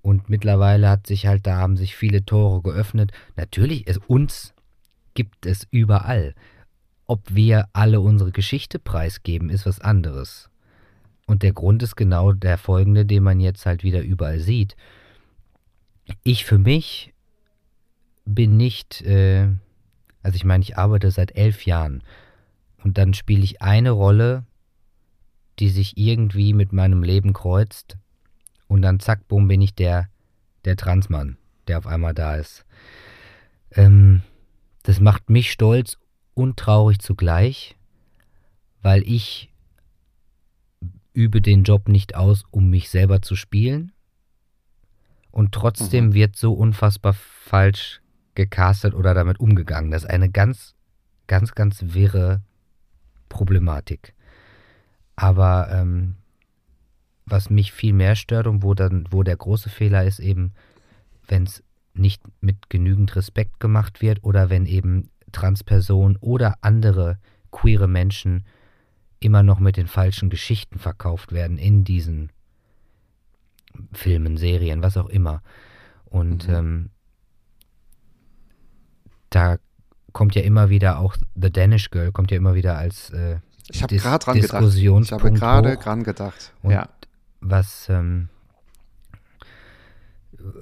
[0.01, 3.11] Und mittlerweile hat sich halt, da haben sich viele Tore geöffnet.
[3.35, 4.55] Natürlich, es, uns
[5.13, 6.33] gibt es überall.
[7.05, 10.49] Ob wir alle unsere Geschichte preisgeben, ist was anderes.
[11.25, 14.75] Und der Grund ist genau der folgende, den man jetzt halt wieder überall sieht.
[16.23, 17.13] Ich für mich
[18.25, 19.47] bin nicht, äh,
[20.21, 22.03] also ich meine, ich arbeite seit elf Jahren
[22.83, 24.43] und dann spiele ich eine Rolle,
[25.59, 27.97] die sich irgendwie mit meinem Leben kreuzt
[28.67, 30.09] und dann zack, bumm, bin ich der,
[30.65, 32.65] der Transmann, der auf einmal da ist.
[33.71, 34.21] Ähm,
[34.83, 35.97] das macht mich stolz
[36.33, 37.75] und traurig zugleich,
[38.81, 39.49] weil ich
[41.15, 43.91] übe den Job nicht aus, um mich selber zu spielen.
[45.31, 46.13] Und trotzdem mhm.
[46.13, 48.01] wird so unfassbar falsch
[48.35, 49.91] gecastet oder damit umgegangen.
[49.91, 50.75] Das ist eine ganz,
[51.27, 52.41] ganz, ganz wirre
[53.29, 54.13] Problematik.
[55.15, 56.15] Aber ähm,
[57.25, 60.53] was mich viel mehr stört und wo dann, wo der große Fehler ist, eben,
[61.27, 67.17] wenn es nicht mit genügend Respekt gemacht wird oder wenn eben Transpersonen oder andere
[67.51, 68.45] queere Menschen
[69.25, 72.31] immer noch mit den falschen Geschichten verkauft werden in diesen
[73.91, 75.41] Filmen, Serien, was auch immer.
[76.05, 76.53] Und mhm.
[76.53, 76.89] ähm,
[79.29, 79.57] da
[80.13, 83.81] kommt ja immer wieder auch The Danish Girl kommt ja immer wieder als äh, ich
[83.81, 84.63] habe gerade dran gedacht.
[84.75, 86.53] Ich habe gerade dran gedacht.
[86.61, 86.87] Und ja.
[87.41, 88.29] Was ähm,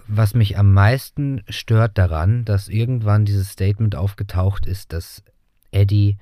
[0.07, 5.23] was mich am meisten stört daran, dass irgendwann dieses Statement aufgetaucht ist, dass
[5.71, 6.17] Eddie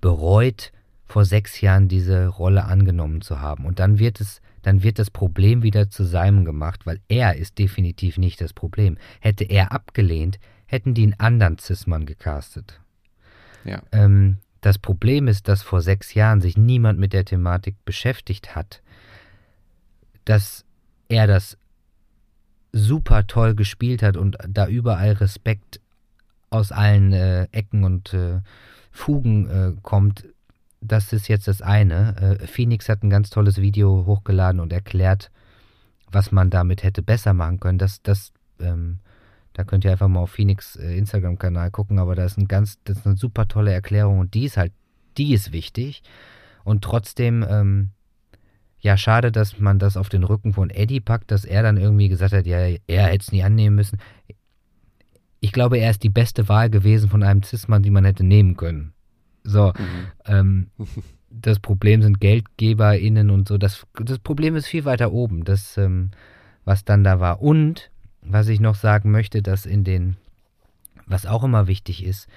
[0.00, 0.72] bereut,
[1.06, 3.64] vor sechs Jahren diese Rolle angenommen zu haben.
[3.64, 7.58] Und dann wird es, dann wird das Problem wieder zu seinem gemacht, weil er ist
[7.58, 8.98] definitiv nicht das Problem.
[9.20, 12.80] Hätte er abgelehnt, hätten die einen anderen Cis-Mann gecastet.
[13.64, 13.82] Ja.
[13.92, 18.82] Ähm, das Problem ist, dass vor sechs Jahren sich niemand mit der Thematik beschäftigt hat,
[20.24, 20.64] dass
[21.08, 21.56] er das
[22.72, 25.80] super toll gespielt hat und da überall Respekt
[26.50, 28.40] aus allen äh, Ecken und äh,
[28.90, 30.24] Fugen äh, kommt,
[30.80, 32.38] das ist jetzt das eine.
[32.40, 35.30] Äh, Phoenix hat ein ganz tolles Video hochgeladen und erklärt,
[36.10, 37.78] was man damit hätte besser machen können.
[37.78, 38.98] Das, das, ähm,
[39.52, 42.78] da könnt ihr einfach mal auf Phoenix äh, Instagram-Kanal gucken, aber da ist ein ganz,
[42.84, 44.72] das ist eine super tolle Erklärung und die ist halt,
[45.16, 46.02] die ist wichtig.
[46.64, 47.90] Und trotzdem, ähm,
[48.80, 52.08] ja, schade, dass man das auf den Rücken von Eddie packt, dass er dann irgendwie
[52.08, 53.98] gesagt hat, ja, er hätte es nie annehmen müssen.
[55.40, 58.56] Ich glaube, er ist die beste Wahl gewesen von einem Cis-Mann, die man hätte nehmen
[58.56, 58.92] können.
[59.46, 59.72] So,
[60.26, 60.68] ähm,
[61.30, 63.58] das Problem sind GeldgeberInnen und so.
[63.58, 66.10] Das, das Problem ist viel weiter oben, das, ähm,
[66.64, 67.40] was dann da war.
[67.42, 67.90] Und
[68.22, 70.16] was ich noch sagen möchte, dass in den,
[71.06, 72.28] was auch immer wichtig ist,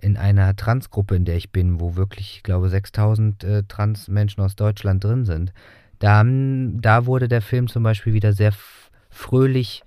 [0.00, 4.54] in einer Transgruppe, in der ich bin, wo wirklich, ich glaube, 6000 äh, Transmenschen aus
[4.54, 5.52] Deutschland drin sind,
[5.98, 8.52] da, da wurde der Film zum Beispiel wieder sehr
[9.08, 9.82] fröhlich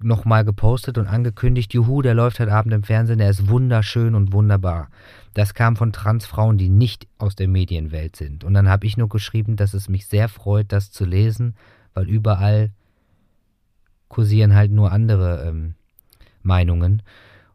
[0.00, 4.32] nochmal gepostet und angekündigt, juhu, der läuft heute Abend im Fernsehen, der ist wunderschön und
[4.32, 4.90] wunderbar.
[5.34, 8.44] Das kam von Transfrauen, die nicht aus der Medienwelt sind.
[8.44, 11.56] Und dann habe ich nur geschrieben, dass es mich sehr freut, das zu lesen,
[11.94, 12.70] weil überall
[14.08, 15.74] kursieren halt nur andere ähm,
[16.42, 17.02] Meinungen.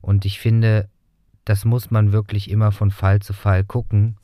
[0.02, 0.90] Und ich finde,
[1.46, 4.18] das muss man wirklich immer von Fall zu Fall gucken.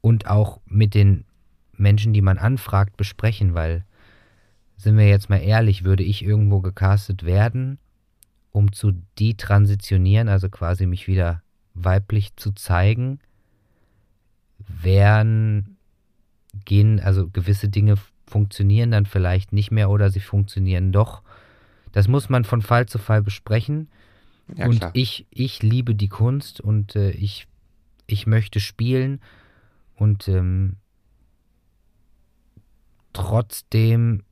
[0.00, 1.24] Und auch mit den
[1.76, 3.84] Menschen, die man anfragt, besprechen, weil,
[4.82, 7.78] sind wir jetzt mal ehrlich, würde ich irgendwo gecastet werden,
[8.50, 11.42] um zu detransitionieren, also quasi mich wieder
[11.74, 13.20] weiblich zu zeigen,
[14.58, 15.76] wären,
[16.64, 21.22] gehen, also gewisse Dinge funktionieren dann vielleicht nicht mehr oder sie funktionieren doch.
[21.92, 23.88] Das muss man von Fall zu Fall besprechen.
[24.56, 24.90] Ja, und klar.
[24.94, 27.46] ich, ich liebe die Kunst und äh, ich,
[28.06, 29.20] ich möchte spielen
[29.96, 30.76] und ähm,
[33.12, 34.22] trotzdem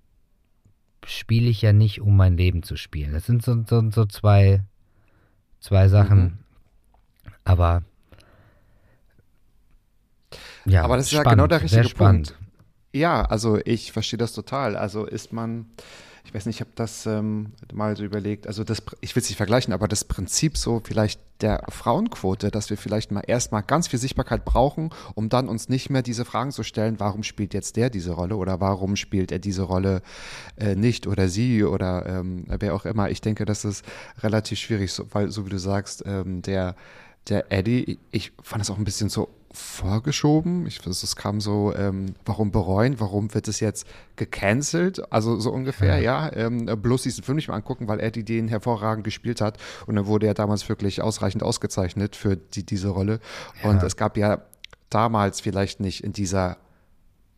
[1.05, 3.13] spiele ich ja nicht, um mein Leben zu spielen.
[3.13, 4.63] Das sind so, so, so zwei,
[5.61, 6.21] zwei Sachen.
[6.21, 6.39] Mhm.
[7.45, 7.83] Aber
[10.67, 11.95] ja, Aber das ist ja spannend, genau der richtige.
[11.95, 12.35] Punkt.
[12.93, 14.77] Ja, also ich verstehe das total.
[14.77, 15.67] Also ist man,
[16.29, 19.31] ich weiß nicht, ich habe das ähm, mal so überlegt, also das, ich will es
[19.31, 23.89] nicht vergleichen, aber das Prinzip so vielleicht der Frauenquote, dass wir vielleicht mal erstmal ganz
[23.89, 27.77] viel Sichtbarkeit brauchen, um dann uns nicht mehr diese Fragen zu stellen, warum spielt jetzt
[27.77, 30.03] der diese Rolle oder warum spielt er diese Rolle
[30.59, 33.09] äh, nicht oder sie oder ähm, wer auch immer.
[33.09, 33.83] Ich denke, das ist
[34.19, 36.77] relativ schwierig, so, weil so wie du sagst, ähm, der
[37.29, 40.67] der Eddie, ich fand es auch ein bisschen so vorgeschoben.
[40.67, 45.13] Ich, es es kam so, ähm, warum bereuen, warum wird es jetzt gecancelt?
[45.13, 46.31] Also so ungefähr, ja.
[46.35, 49.59] Ähm, bloß diesen Film nicht mal angucken, weil Eddie den hervorragend gespielt hat.
[49.87, 53.21] Und dann wurde er damals wirklich ausreichend ausgezeichnet für die, diese Rolle.
[53.63, 54.43] Und es gab ja
[54.91, 56.59] damals vielleicht nicht in dieser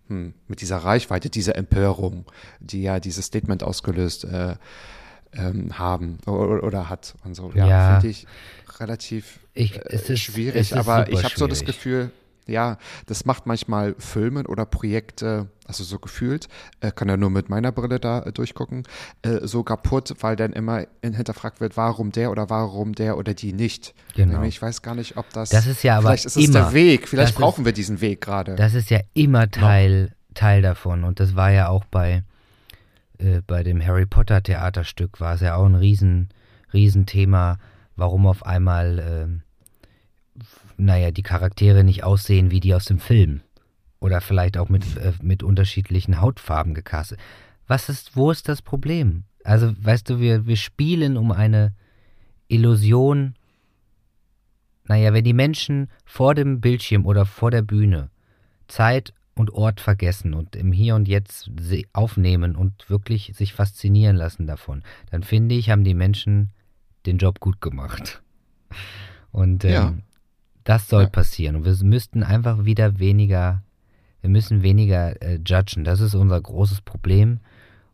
[0.08, 2.24] hm, mit dieser Reichweite, dieser Empörung,
[2.58, 4.56] die ja dieses Statement ausgelöst äh,
[5.32, 7.50] ähm, haben oder, oder hat und so.
[7.54, 7.90] Ja, Ja.
[8.00, 8.26] finde ich
[8.78, 11.64] relativ Ich- äh, es ist- schwierig, aber ich habe so das.
[11.64, 12.10] Gefühl,
[12.46, 16.48] ja, das macht manchmal Filme oder Projekte, also so gefühlt,
[16.80, 18.82] äh, kann ja nur mit meiner Brille da äh, durchgucken,
[19.22, 23.34] äh, so kaputt, weil dann immer in- hinterfragt wird, warum der oder warum der oder
[23.34, 23.94] die nicht.
[24.16, 24.42] Genau.
[24.42, 25.50] Ich weiß gar nicht, ob das.
[25.50, 28.00] Das ist ja aber Vielleicht ist immer- der Weg, vielleicht das ist- brauchen wir diesen
[28.00, 28.56] Weg gerade.
[28.56, 31.04] Das ist ja immer Teil, Teil davon.
[31.04, 32.24] Und das war ja auch bei,
[33.20, 36.28] äh, bei dem Harry Potter Theaterstück, war es ja auch ein riesen,
[36.72, 37.58] riesen Thema,
[37.96, 38.98] warum auf einmal,
[40.38, 43.42] f- naja, die Charaktere nicht aussehen wie die aus dem Film.
[44.00, 47.18] Oder vielleicht auch mit, äh, mit unterschiedlichen Hautfarben gecastet.
[47.66, 49.24] Was ist, wo ist das Problem?
[49.44, 51.74] Also, weißt du, wir, wir spielen um eine
[52.48, 53.34] Illusion.
[54.84, 58.10] Naja, wenn die Menschen vor dem Bildschirm oder vor der Bühne
[58.68, 61.50] Zeit und Ort vergessen und im Hier und Jetzt
[61.92, 66.50] aufnehmen und wirklich sich faszinieren lassen davon, dann finde ich, haben die Menschen
[67.06, 68.22] den Job gut gemacht.
[69.32, 69.94] Und ähm, Ja.
[70.64, 71.08] das soll Ja.
[71.08, 71.56] passieren.
[71.56, 73.62] Und wir müssten einfach wieder weniger,
[74.20, 75.84] wir müssen weniger äh, judgen.
[75.84, 77.40] Das ist unser großes Problem.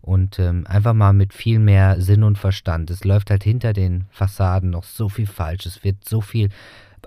[0.00, 2.90] Und ähm, einfach mal mit viel mehr Sinn und Verstand.
[2.90, 5.66] Es läuft halt hinter den Fassaden noch so viel falsch.
[5.66, 6.50] Es wird so viel,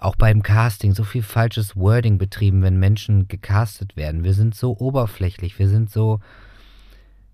[0.02, 4.24] auch beim Casting, so viel falsches Wording betrieben, wenn Menschen gecastet werden.
[4.24, 6.20] Wir sind so oberflächlich, wir sind so,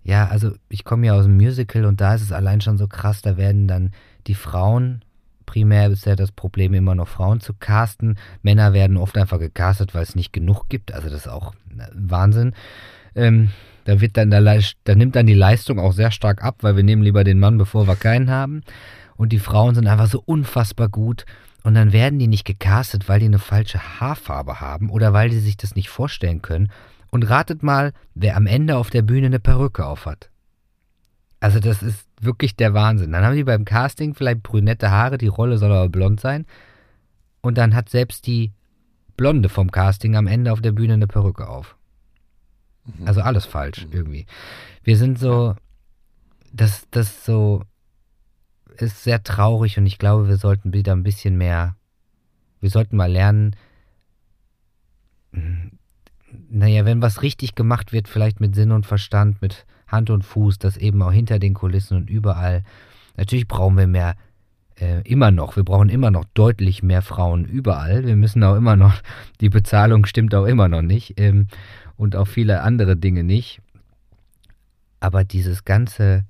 [0.03, 2.87] ja, also ich komme ja aus dem Musical und da ist es allein schon so
[2.87, 3.91] krass, da werden dann
[4.27, 5.03] die Frauen,
[5.45, 9.93] primär ist ja das Problem immer noch Frauen zu casten, Männer werden oft einfach gecastet,
[9.93, 12.53] weil es nicht genug gibt, also das ist auch äh, Wahnsinn.
[13.15, 13.49] Ähm,
[13.85, 16.83] da wird dann, da, da nimmt dann die Leistung auch sehr stark ab, weil wir
[16.83, 18.61] nehmen lieber den Mann, bevor wir keinen haben.
[19.15, 21.25] Und die Frauen sind einfach so unfassbar gut.
[21.65, 25.39] Und dann werden die nicht gecastet, weil die eine falsche Haarfarbe haben oder weil die
[25.39, 26.69] sich das nicht vorstellen können.
[27.09, 30.29] Und ratet mal, wer am Ende auf der Bühne eine Perücke aufhat.
[31.39, 33.11] Also das ist wirklich der Wahnsinn.
[33.11, 36.45] Dann haben die beim Casting vielleicht brünette Haare, die Rolle soll aber blond sein.
[37.41, 38.51] Und dann hat selbst die
[39.17, 41.77] Blonde vom Casting am Ende auf der Bühne eine Perücke auf.
[43.05, 44.27] Also alles falsch irgendwie.
[44.83, 45.55] Wir sind so,
[46.53, 47.63] das, das so,
[48.81, 51.75] ist sehr traurig und ich glaube, wir sollten wieder ein bisschen mehr,
[52.61, 53.55] wir sollten mal lernen,
[55.33, 55.71] hm,
[56.49, 60.57] naja, wenn was richtig gemacht wird, vielleicht mit Sinn und Verstand, mit Hand und Fuß,
[60.59, 62.63] das eben auch hinter den Kulissen und überall.
[63.17, 64.15] Natürlich brauchen wir mehr
[64.79, 68.05] äh, immer noch, wir brauchen immer noch deutlich mehr Frauen überall.
[68.05, 69.01] Wir müssen auch immer noch,
[69.41, 71.47] die Bezahlung stimmt auch immer noch nicht ähm,
[71.97, 73.61] und auch viele andere Dinge nicht.
[74.99, 76.25] Aber dieses ganze,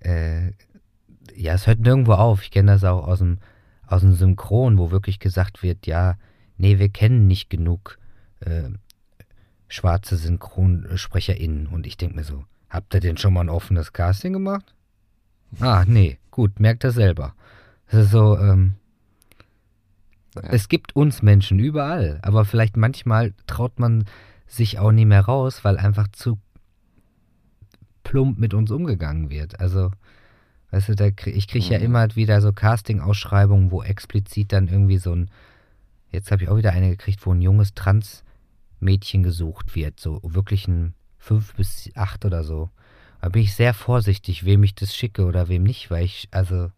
[0.00, 0.52] äh,
[1.36, 2.42] ja, es hört nirgendwo auf.
[2.42, 3.38] Ich kenne das auch aus dem,
[3.86, 6.16] aus dem Synchron, wo wirklich gesagt wird, ja,
[6.56, 7.98] nee, wir kennen nicht genug
[8.40, 8.70] äh,
[9.68, 11.66] schwarze SynchronsprecherInnen.
[11.66, 14.74] Und ich denke mir so, habt ihr denn schon mal ein offenes Casting gemacht?
[15.60, 17.34] Ah, nee, gut, merkt er selber.
[17.90, 18.74] Das ist so, ähm,
[20.36, 20.42] Ja.
[20.50, 24.04] es gibt uns Menschen überall, aber vielleicht manchmal traut man
[24.46, 26.38] sich auch nie mehr raus, weil einfach zu
[28.04, 29.58] plump mit uns umgegangen wird.
[29.60, 29.90] Also,
[30.70, 31.84] weißt du, da krieg, ich kriege ja Mhm.
[31.84, 35.30] immer wieder so Casting-Ausschreibungen, wo explizit dann irgendwie so ein,
[36.12, 40.68] jetzt habe ich auch wieder eine gekriegt, wo ein junges Trans-Mädchen gesucht wird, so wirklich
[40.68, 42.70] ein fünf bis acht oder so.
[43.20, 46.70] Da bin ich sehr vorsichtig, wem ich das schicke oder wem nicht, weil ich, also,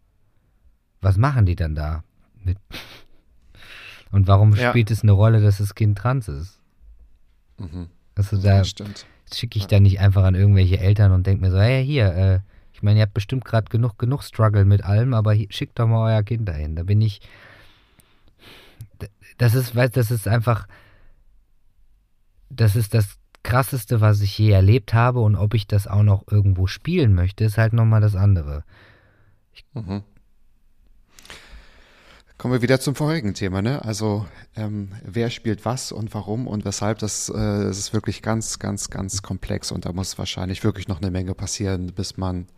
[1.01, 2.03] was machen die dann da
[2.43, 2.59] mit?
[4.11, 4.71] Und warum Ja.
[4.71, 6.59] spielt es eine Rolle, dass das Kind trans ist?
[7.59, 7.89] Mhm.
[8.15, 9.07] Also da Das stimmt.
[9.33, 12.41] schicke ich dann nicht einfach an irgendwelche Eltern und denke mir so, hey, hier, äh,
[12.83, 16.13] ich meine, ihr habt bestimmt gerade genug, genug Struggle mit allem, aber schickt doch mal
[16.13, 16.75] euer Kind dahin.
[16.75, 17.21] Da bin ich,
[19.39, 20.67] das ist, weißt, das ist einfach,
[22.51, 26.25] das ist das krasseste, was ich je erlebt habe und ob ich das auch noch
[26.29, 28.65] irgendwo spielen möchte, ist halt nochmal das andere.
[29.75, 30.03] Mhm.
[32.37, 33.85] Kommen wir wieder zum vorigen Thema, ne?
[33.85, 34.27] Also
[34.57, 38.91] ähm, wer spielt was und warum und weshalb, das, äh, das ist wirklich ganz, ganz,
[38.91, 42.49] ganz komplex und da muss wahrscheinlich wirklich noch eine Menge passieren, bis man,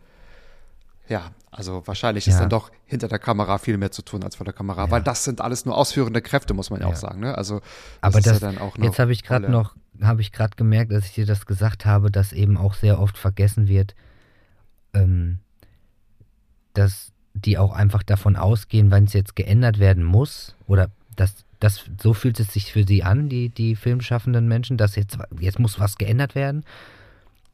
[1.07, 2.39] ja, also wahrscheinlich ist Ja.
[2.41, 5.23] dann doch hinter der Kamera viel mehr zu tun als vor der Kamera, weil das
[5.23, 6.97] sind alles nur ausführende Kräfte, muss man ja, auch Ja.
[6.97, 7.37] sagen, ne?
[7.37, 7.61] Also
[8.01, 10.55] Aber ist das, ja dann auch eine jetzt habe ich gerade noch, habe ich gerade
[10.57, 13.95] gemerkt, als ich dir das gesagt habe, dass eben auch sehr oft vergessen wird,
[14.93, 15.39] ähm,
[16.73, 21.85] dass die auch einfach davon ausgehen, wenn es jetzt geändert werden muss, oder dass das,
[22.01, 25.79] so fühlt es sich für sie an, die, die filmschaffenden Menschen, dass jetzt, jetzt muss
[25.79, 26.65] was geändert werden.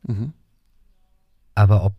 [0.04, 0.34] Mhm.
[1.54, 1.94] Aber ob,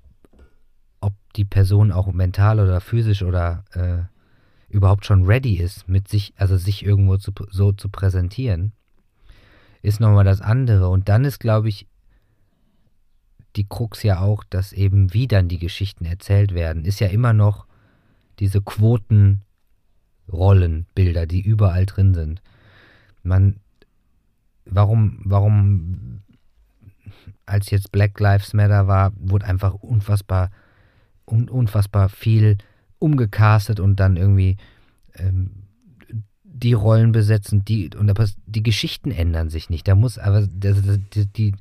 [1.03, 4.05] ob die Person auch mental oder physisch oder äh,
[4.73, 8.73] überhaupt schon ready ist, mit sich, also sich irgendwo zu, so zu präsentieren,
[9.83, 10.89] ist nochmal das andere.
[10.89, 11.87] Und dann ist, glaube ich,
[13.57, 17.35] die Krux ja auch, dass eben wie dann die Geschichten erzählt werden, ist ja immer
[17.35, 17.67] noch
[18.39, 22.41] diese Quotenrollenbilder, die überall drin sind.
[23.23, 23.57] Man,
[24.65, 26.23] warum, warum,
[27.45, 30.51] als jetzt Black Lives Matter war, wurde einfach unfassbar,
[31.27, 32.59] un, unfassbar viel
[32.99, 34.57] umgecastet und dann irgendwie
[35.17, 35.51] ähm,
[36.45, 39.89] die Rollen besetzen, die und aber die Geschichten ändern sich nicht.
[39.89, 40.79] Da muss aber das,
[41.11, 41.55] das, die,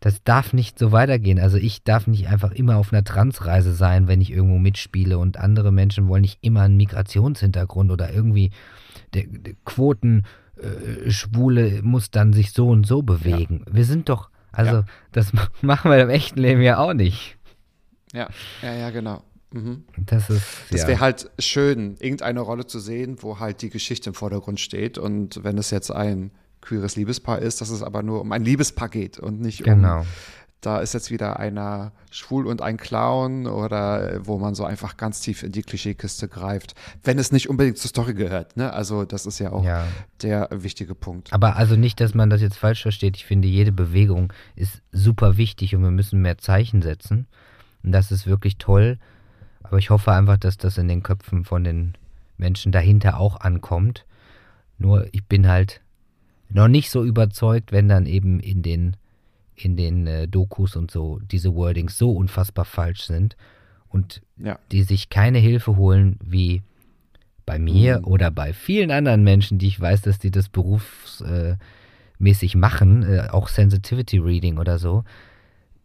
[0.00, 1.38] das darf nicht so weitergehen.
[1.38, 5.38] Also ich darf nicht einfach immer auf einer Transreise sein, wenn ich irgendwo mitspiele und
[5.38, 8.50] andere Menschen wollen nicht immer einen Migrationshintergrund oder irgendwie
[9.14, 10.24] der, der Quoten
[10.60, 13.64] äh, Schwule muss dann sich so und so bewegen.
[13.70, 14.84] Wir sind doch, also Ja.
[15.12, 17.35] das ma- machen wir im echten Leben ja auch nicht.
[18.16, 18.28] Ja,
[18.62, 19.22] ja, ja, genau.
[19.52, 19.84] Mhm.
[19.98, 20.88] Das ist Das ja.
[20.88, 24.98] wäre halt schön, irgendeine Rolle zu sehen, wo halt die Geschichte im Vordergrund steht.
[24.98, 28.88] Und wenn es jetzt ein queeres Liebespaar ist, dass es aber nur um ein Liebespaar
[28.88, 30.00] geht und nicht genau.
[30.00, 30.06] um,
[30.62, 35.20] da ist jetzt wieder einer schwul und ein Clown oder wo man so einfach ganz
[35.20, 38.56] tief in die Klischeekiste greift, wenn es nicht unbedingt zur Story gehört.
[38.56, 38.72] Ne?
[38.72, 39.86] Also das ist ja auch Ja.
[40.22, 41.32] der wichtige Punkt.
[41.32, 43.16] Aber also nicht, dass man das jetzt falsch versteht.
[43.16, 47.28] Ich finde, jede Bewegung ist super wichtig und wir müssen mehr Zeichen setzen.
[47.86, 48.98] Und das ist wirklich toll.
[49.62, 51.94] Aber ich hoffe einfach, dass das in den Köpfen von den
[52.36, 54.04] Menschen dahinter auch ankommt.
[54.78, 55.80] Nur ich bin halt
[56.50, 58.96] noch nicht so überzeugt, wenn dann eben in den,
[59.54, 63.36] in den äh, Dokus und so diese Wordings so unfassbar falsch sind
[63.88, 64.58] und Ja.
[64.72, 66.62] die sich keine Hilfe holen wie
[67.46, 68.04] bei mir Mhm.
[68.04, 71.56] oder bei vielen anderen Menschen, die ich weiß, dass die das berufsmäßig
[72.18, 75.04] mäßig machen, äh, auch Sensitivity Reading oder so.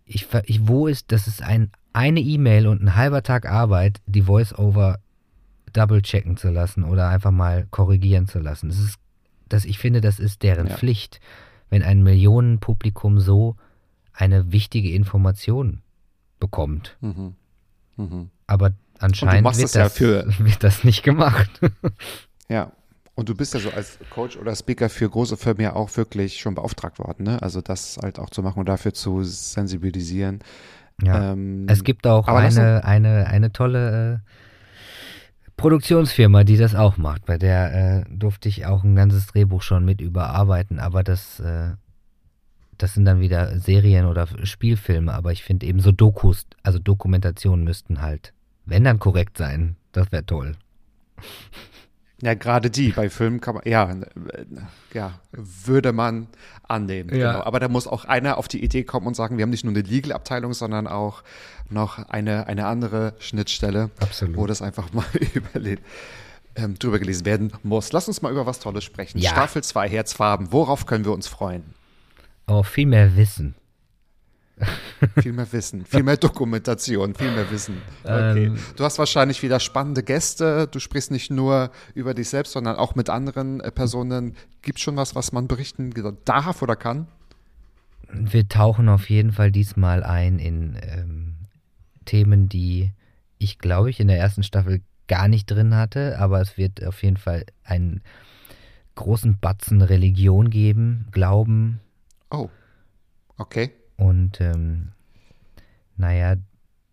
[0.05, 4.23] Ich, ich, wo ist, das ist ein, eine E-Mail und ein halber Tag Arbeit, die
[4.23, 4.99] Voice-Over
[5.73, 8.69] double checken zu lassen oder einfach mal korrigieren zu lassen.
[8.69, 8.99] Das ist,
[9.47, 10.75] das, ich finde, das ist deren Ja.
[10.77, 11.19] Pflicht,
[11.69, 13.55] wenn ein Millionenpublikum so
[14.13, 15.81] eine wichtige Information
[16.39, 16.97] bekommt.
[17.01, 17.35] Mhm.
[17.97, 18.29] Mhm.
[18.47, 21.49] Aber anscheinend wird, das ja wird das nicht gemacht.
[22.49, 22.73] Ja.
[23.15, 26.39] Und du bist ja so als Coach oder Speaker für große Firmen ja auch wirklich
[26.39, 27.41] schon beauftragt worden, ne?
[27.41, 30.39] Also das halt auch zu machen und dafür zu sensibilisieren.
[31.03, 31.33] Ja.
[31.33, 34.19] Ähm, es gibt auch eine, eine, eine tolle äh,
[35.57, 37.25] Produktionsfirma, die das auch macht.
[37.25, 41.71] Bei der äh, durfte ich auch ein ganzes Drehbuch schon mit überarbeiten, aber das, äh,
[42.77, 45.13] das sind dann wieder Serien oder Spielfilme.
[45.13, 48.33] Aber ich finde eben so Dokus, also Dokumentationen müssten halt,
[48.65, 49.75] wenn dann korrekt sein.
[49.91, 50.55] Das wäre toll.
[52.22, 54.45] Ja, gerade die bei Filmen kann man, ja, äh,
[54.93, 56.28] ja, würde man
[56.67, 57.09] annehmen.
[57.15, 57.34] Ja.
[57.34, 57.43] Genau.
[57.45, 59.74] Aber da muss auch einer auf die Idee kommen und sagen, wir haben nicht nur
[59.74, 61.24] eine Legal-Abteilung, sondern auch
[61.69, 64.38] noch eine, eine andere Schnittstelle, Absolut.
[64.38, 65.84] wo das einfach mal überlegt.
[66.53, 67.93] Ähm, drüber gelesen werden muss.
[67.93, 69.19] Lass uns mal über was Tolles sprechen.
[69.19, 69.30] Ja.
[69.30, 70.51] Staffel 2 Herzfarben.
[70.51, 71.63] Worauf können wir uns freuen?
[72.45, 73.55] Oh, viel mehr Wissen.
[75.22, 77.78] Viel mehr Wissen, viel mehr Dokumentation, viel mehr Wissen.
[78.03, 78.45] Okay.
[78.45, 78.59] Ähm.
[78.76, 80.68] du hast wahrscheinlich wieder spannende Gäste.
[80.68, 84.36] Du sprichst nicht nur über dich selbst, sondern auch mit anderen äh, Personen.
[84.62, 85.91] Gibt schon was, was man berichten
[86.26, 87.07] darf oder kann?
[88.12, 91.36] Wir tauchen auf jeden Fall diesmal ein in ähm,
[92.05, 92.91] Themen, die
[93.38, 97.01] ich glaube ich in der ersten Staffel gar nicht drin hatte, aber es wird auf
[97.03, 98.01] jeden Fall einen
[98.95, 101.80] großen Batzen Religion geben, Glauben
[102.32, 102.49] Oh,
[103.38, 103.72] okay.
[104.01, 104.93] Und ähm,
[105.95, 106.35] naja,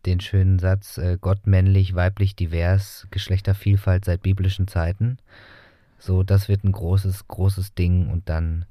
[0.04, 5.16] den schönen Satz, äh, Gott männlich, weiblich, divers, Geschlechtervielfalt seit biblischen Zeiten.
[5.98, 8.66] So, das wird ein großes, großes Ding und dann,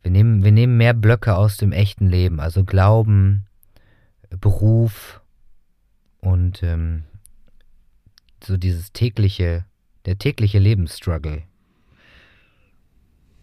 [0.00, 3.46] wir nehmen, wir nehmen mehr Blöcke aus dem echten Leben, also Glauben,
[4.40, 5.20] Beruf
[6.20, 7.02] und ähm,
[8.44, 9.64] so dieses tägliche,
[10.06, 11.42] der tägliche Lebensstruggle.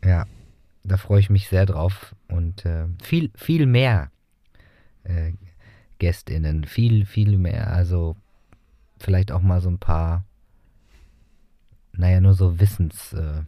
[0.02, 0.26] Ja,
[0.88, 4.12] da freue ich mich sehr drauf und äh, viel, viel mehr
[5.04, 5.34] äh,
[6.00, 7.72] GästInnen, viel, viel mehr.
[7.74, 8.16] Also
[9.00, 10.24] vielleicht auch mal so ein paar,
[11.94, 13.46] naja, nur so Wissenseinwürfe.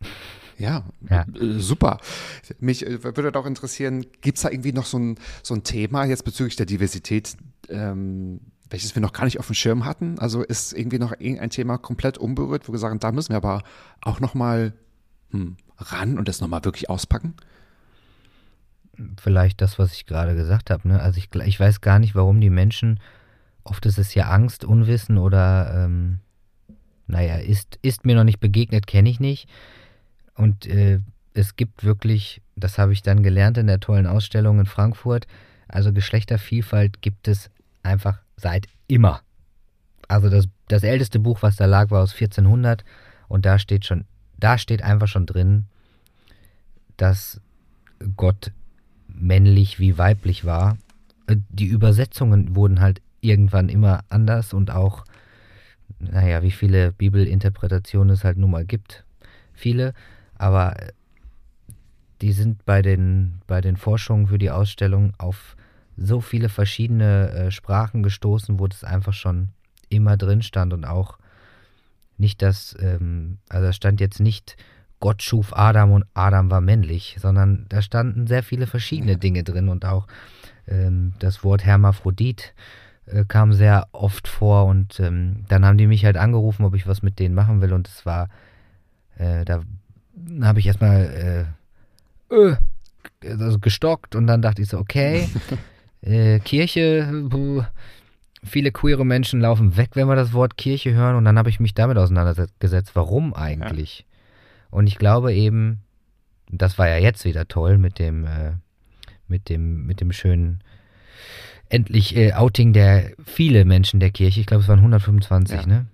[0.00, 0.02] Äh.
[0.58, 1.22] Ja, Ja.
[1.40, 1.98] äh, super.
[2.60, 6.04] Mich äh, würde auch interessieren, gibt es da irgendwie noch so ein, so ein Thema
[6.04, 7.36] jetzt bezüglich der Diversität,
[7.68, 8.40] ähm,
[8.72, 10.18] welches wir noch gar nicht auf dem Schirm hatten?
[10.18, 13.62] Also ist irgendwie noch irgendein Thema komplett unberührt, wo wir sagen, da müssen wir aber
[14.00, 14.72] auch noch mal
[15.30, 17.34] hm, ran und das noch mal wirklich auspacken?
[19.20, 20.86] vielleicht das, was ich gerade gesagt habe.
[20.88, 21.00] Ne?
[21.00, 23.00] Also ich, ich weiß gar nicht, warum die Menschen,
[23.64, 26.18] oft ist es ja Angst, Unwissen oder, ähm,
[27.06, 29.48] naja, ist, ist mir noch nicht begegnet, kenne ich nicht.
[30.34, 31.00] Und äh,
[31.34, 35.26] es gibt wirklich, das habe ich dann gelernt in der tollen Ausstellung in Frankfurt,
[35.68, 37.50] also Geschlechtervielfalt gibt es
[37.82, 39.22] einfach seit immer.
[40.08, 42.84] Also das, das älteste Buch, was da lag, war aus 1400
[43.28, 44.04] und da steht schon,
[44.36, 45.66] da steht einfach schon drin,
[46.96, 47.40] dass
[48.16, 48.52] Gott
[49.08, 50.76] männlich wie weiblich war.
[51.26, 55.04] Äh, Die Übersetzungen wurden halt irgendwann immer anders und auch,
[55.98, 59.04] naja, wie viele Bibelinterpretationen es halt nun mal gibt.
[59.52, 59.94] Viele,
[60.36, 60.92] aber äh,
[62.20, 65.56] die sind bei den, bei den Forschungen für die Ausstellung auf
[65.96, 69.48] so viele verschiedene äh, Sprachen gestoßen, wo das einfach schon
[69.88, 71.18] immer drin stand und auch
[72.18, 74.56] nicht das, ähm, also da stand jetzt nicht
[75.00, 79.68] Gott schuf Adam und Adam war männlich, sondern da standen sehr viele verschiedene Dinge drin
[79.68, 80.06] und auch
[80.68, 82.54] ähm, das Wort Hermaphrodit
[83.06, 86.86] äh, kam sehr oft vor und ähm, dann haben die mich halt angerufen, ob ich
[86.86, 88.28] was mit denen machen will und es war,
[89.18, 89.62] äh, da
[90.42, 91.48] habe ich erstmal
[92.30, 92.56] äh, äh,
[93.40, 95.28] also gestockt und dann dachte ich so, okay,
[96.02, 97.62] äh, Kirche, puh,
[98.44, 101.60] viele queere Menschen laufen weg, wenn wir das Wort Kirche hören und dann habe ich
[101.60, 104.04] mich damit auseinandergesetzt, warum eigentlich?
[104.70, 105.80] Und ich glaube eben,
[106.50, 108.52] das war ja jetzt wieder toll mit dem, äh,
[109.28, 110.62] mit dem, mit dem schönen
[111.68, 114.40] endlich äh, Outing der viele Menschen der Kirche.
[114.40, 115.66] Ich glaube, es waren 125, Ja.
[115.66, 115.86] ne?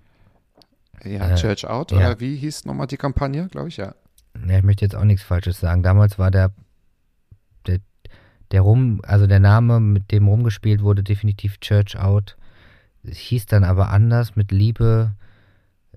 [1.05, 1.97] Ja, Äh, Church Out, ja.
[1.97, 3.95] oder wie hieß nochmal die Kampagne, glaube ich, ja.
[4.47, 5.81] Ja, ich möchte jetzt auch nichts Falsches sagen.
[5.83, 6.51] Damals war der,
[7.67, 7.79] der,
[8.51, 12.35] der rum, also der Name, mit dem rumgespielt wurde, definitiv Church Out.
[13.05, 15.11] Hieß dann aber anders mit Liebe.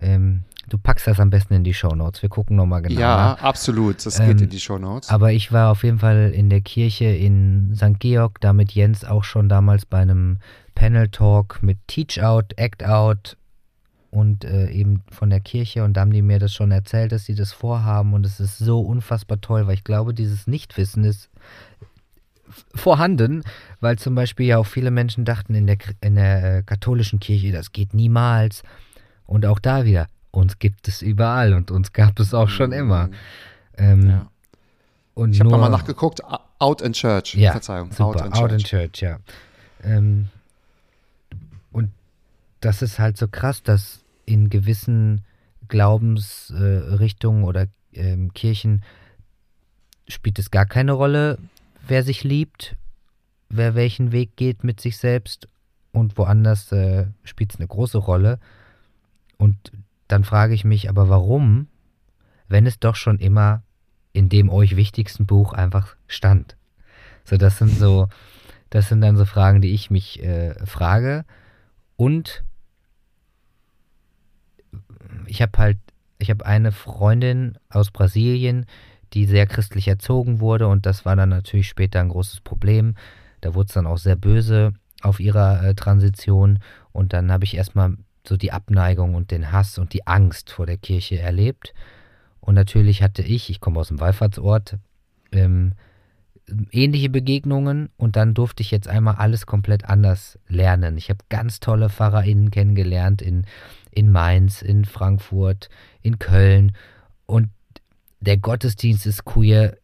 [0.00, 2.22] Ähm, du packst das am besten in die Shownotes.
[2.22, 3.00] Wir gucken nochmal genau.
[3.00, 4.04] Ja, absolut.
[4.04, 5.08] Das Ähm, geht in die Show Notes.
[5.08, 7.98] Aber ich war auf jeden Fall in der Kirche in St.
[7.98, 10.38] Georg, da mit Jens auch schon damals bei einem
[10.74, 13.36] Panel Talk mit Teach Out, Act Out
[14.10, 17.24] und äh, eben von der Kirche und da haben die mir das schon erzählt, dass
[17.24, 21.30] sie das vorhaben und es ist so unfassbar toll, weil ich glaube, dieses Nichtwissen ist
[22.74, 23.42] vorhanden,
[23.80, 27.52] weil zum Beispiel ja auch viele Menschen dachten in der, in der äh, katholischen Kirche,
[27.52, 28.62] das geht niemals
[29.26, 33.10] und auch da wieder, uns gibt es überall und uns gab es auch schon immer.
[33.76, 34.10] Ähm, Mhm.
[34.10, 34.30] Ja.
[35.14, 36.20] und Ich habe nochmal nachgeguckt.
[36.58, 37.34] Out in Church.
[37.34, 37.90] ja, Verzeihung.
[37.92, 39.00] super, Out in Church.
[39.02, 39.18] ja.
[39.82, 40.28] Ähm,
[41.72, 41.90] und
[42.60, 45.22] das ist halt so krass, dass in gewissen
[45.68, 48.82] Glaubensrichtungen äh, oder ähm, Kirchen
[50.08, 51.38] spielt es gar keine Rolle,
[51.86, 52.76] wer sich liebt,
[53.48, 55.48] wer welchen Weg geht mit sich selbst
[55.92, 58.38] und woanders äh, spielt es eine große Rolle.
[59.36, 59.72] Und
[60.08, 61.68] dann frage ich mich aber, warum,
[62.48, 63.62] wenn es doch schon immer
[64.12, 66.56] in dem euch wichtigsten Buch einfach stand?
[67.24, 68.08] So, das sind so,
[68.70, 71.24] das sind dann so Fragen, die ich mich äh, frage.
[71.96, 72.42] Und
[75.26, 75.78] ich habe halt,
[76.18, 78.66] ich habe eine Freundin aus Brasilien,
[79.12, 82.94] die sehr christlich erzogen wurde und das war dann natürlich später ein großes Problem.
[83.40, 86.60] Da wurde es dann auch sehr böse auf ihrer äh, Transition
[86.92, 87.96] und dann habe ich erstmal
[88.26, 91.74] so die Abneigung und den Hass und die Angst vor der Kirche erlebt.
[92.40, 94.78] Und natürlich hatte ich, ich komme aus dem Wallfahrtsort,
[95.32, 95.74] ähm,
[96.70, 100.96] ähnliche Begegnungen und dann durfte ich jetzt einmal alles komplett anders lernen.
[100.98, 103.46] Ich habe ganz tolle PfarrerInnen kennengelernt in,
[103.90, 105.68] in Mainz, in Frankfurt,
[106.00, 106.72] in Köln
[107.26, 107.48] und
[108.22, 109.76] der Gottesdienst ist queer,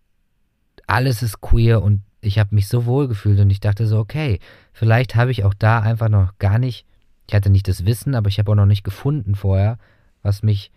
[0.87, 4.39] alles ist queer und ich habe mich so wohl gefühlt und ich dachte so, okay,
[4.73, 6.87] vielleicht habe ich auch da einfach noch gar nicht,
[7.27, 9.79] ich hatte nicht das Wissen, aber ich habe auch noch nicht gefunden vorher,
[10.23, 10.71] was mich,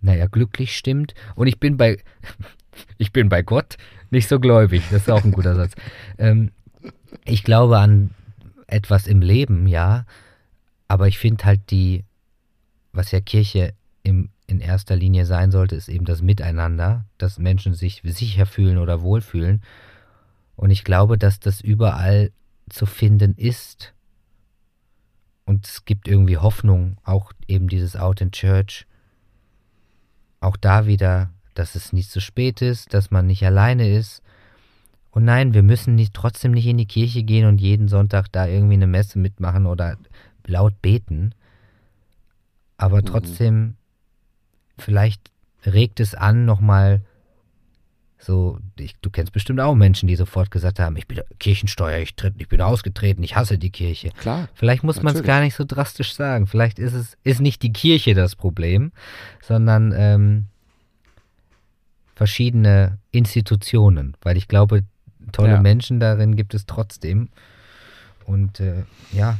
[0.00, 1.14] naja, glücklich stimmt.
[1.34, 1.98] Und ich bin bei,
[2.98, 3.76] ich bin bei Gott
[4.10, 5.72] nicht so gläubig, das ist auch ein guter Satz.
[6.18, 6.50] Ähm,
[7.24, 8.10] ich glaube an
[8.66, 10.04] etwas im Leben, ja,
[10.88, 12.04] aber ich finde halt die,
[12.92, 17.74] was ja Kirche im, in erster Linie sein sollte, ist eben das Miteinander, dass Menschen
[17.74, 19.62] sich sicher fühlen oder wohlfühlen.
[20.56, 22.32] Und ich glaube, dass das überall
[22.70, 23.94] zu finden ist.
[25.44, 28.86] Und es gibt irgendwie Hoffnung, auch eben dieses Out in Church.
[30.40, 34.22] Auch da wieder, dass es nicht zu spät ist, dass man nicht alleine ist.
[35.10, 38.46] Und nein, wir müssen nicht, trotzdem nicht in die Kirche gehen und jeden Sonntag da
[38.46, 39.98] irgendwie eine Messe mitmachen oder
[40.46, 41.34] laut beten.
[42.78, 43.74] Aber trotzdem,
[44.78, 45.30] vielleicht
[45.66, 47.02] regt es an, nochmal
[48.20, 52.16] so, ich, du kennst bestimmt auch Menschen, die sofort gesagt haben, ich bin Kirchensteuer, ich,
[52.16, 54.10] tritt, ich bin ausgetreten, ich hasse die Kirche.
[54.18, 54.48] Klar.
[54.54, 56.46] Vielleicht muss man es gar nicht so drastisch sagen.
[56.48, 58.90] Vielleicht ist es ist nicht die Kirche das Problem,
[59.40, 60.46] sondern ähm,
[62.14, 64.82] verschiedene Institutionen, weil ich glaube,
[65.32, 65.60] tolle Ja.
[65.60, 67.28] Menschen darin gibt es trotzdem.
[68.24, 69.38] Und äh, ja,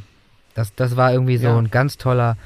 [0.53, 1.57] das, das war irgendwie so Ja.
[1.57, 2.37] ein ganz toller,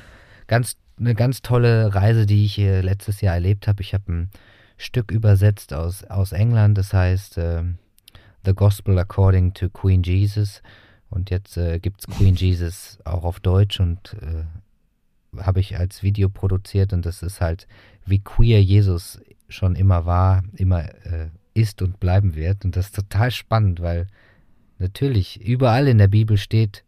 [0.47, 3.81] ganz eine ganz tolle Reise, die ich äh, letztes Jahr erlebt habe.
[3.81, 4.29] Ich habe ein
[4.77, 7.77] Stück übersetzt aus, aus England, das heißt ähm,
[8.45, 10.61] The Gospel According to Queen Jesus.
[11.09, 16.03] Und jetzt äh, gibt es Queen Jesus auch auf Deutsch und äh, habe ich als
[16.03, 17.67] Video produziert und das ist halt,
[18.05, 22.65] wie queer Jesus schon immer war, immer äh, ist und bleiben wird.
[22.65, 24.07] Und das ist total spannend, weil
[24.79, 26.83] natürlich überall in der Bibel steht,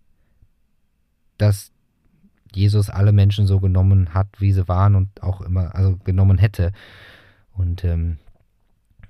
[1.37, 1.71] dass
[2.55, 6.71] Jesus alle Menschen so genommen hat, wie sie waren und auch immer, also genommen hätte.
[7.53, 8.17] Und ähm,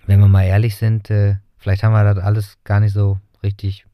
[0.06, 3.86] wenn wir mal ehrlich sind, äh, vielleicht haben wir das alles gar nicht so richtig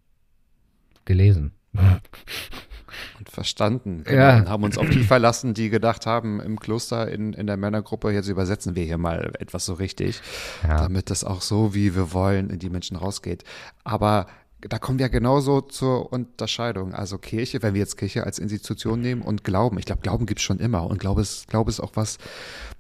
[1.06, 1.54] gelesen.
[1.74, 4.04] Und verstanden.
[4.12, 4.38] Ja.
[4.38, 8.12] Und haben uns auf die verlassen, die gedacht haben, im Kloster in, in der Männergruppe,
[8.12, 10.22] jetzt übersetzen wir hier mal etwas so richtig,
[10.64, 10.78] Ja.
[10.78, 13.44] damit das auch so, wie wir wollen, in die Menschen rausgeht.
[13.84, 14.28] Aber
[14.70, 16.94] da kommen wir genauso zur Unterscheidung.
[16.94, 19.78] Also Kirche, wenn wir jetzt Kirche als Institution nehmen und Glauben.
[19.80, 20.86] Ich glaube, Glauben gibt's schon immer.
[20.88, 22.18] Und Glaube ist, Glaube ist auch was,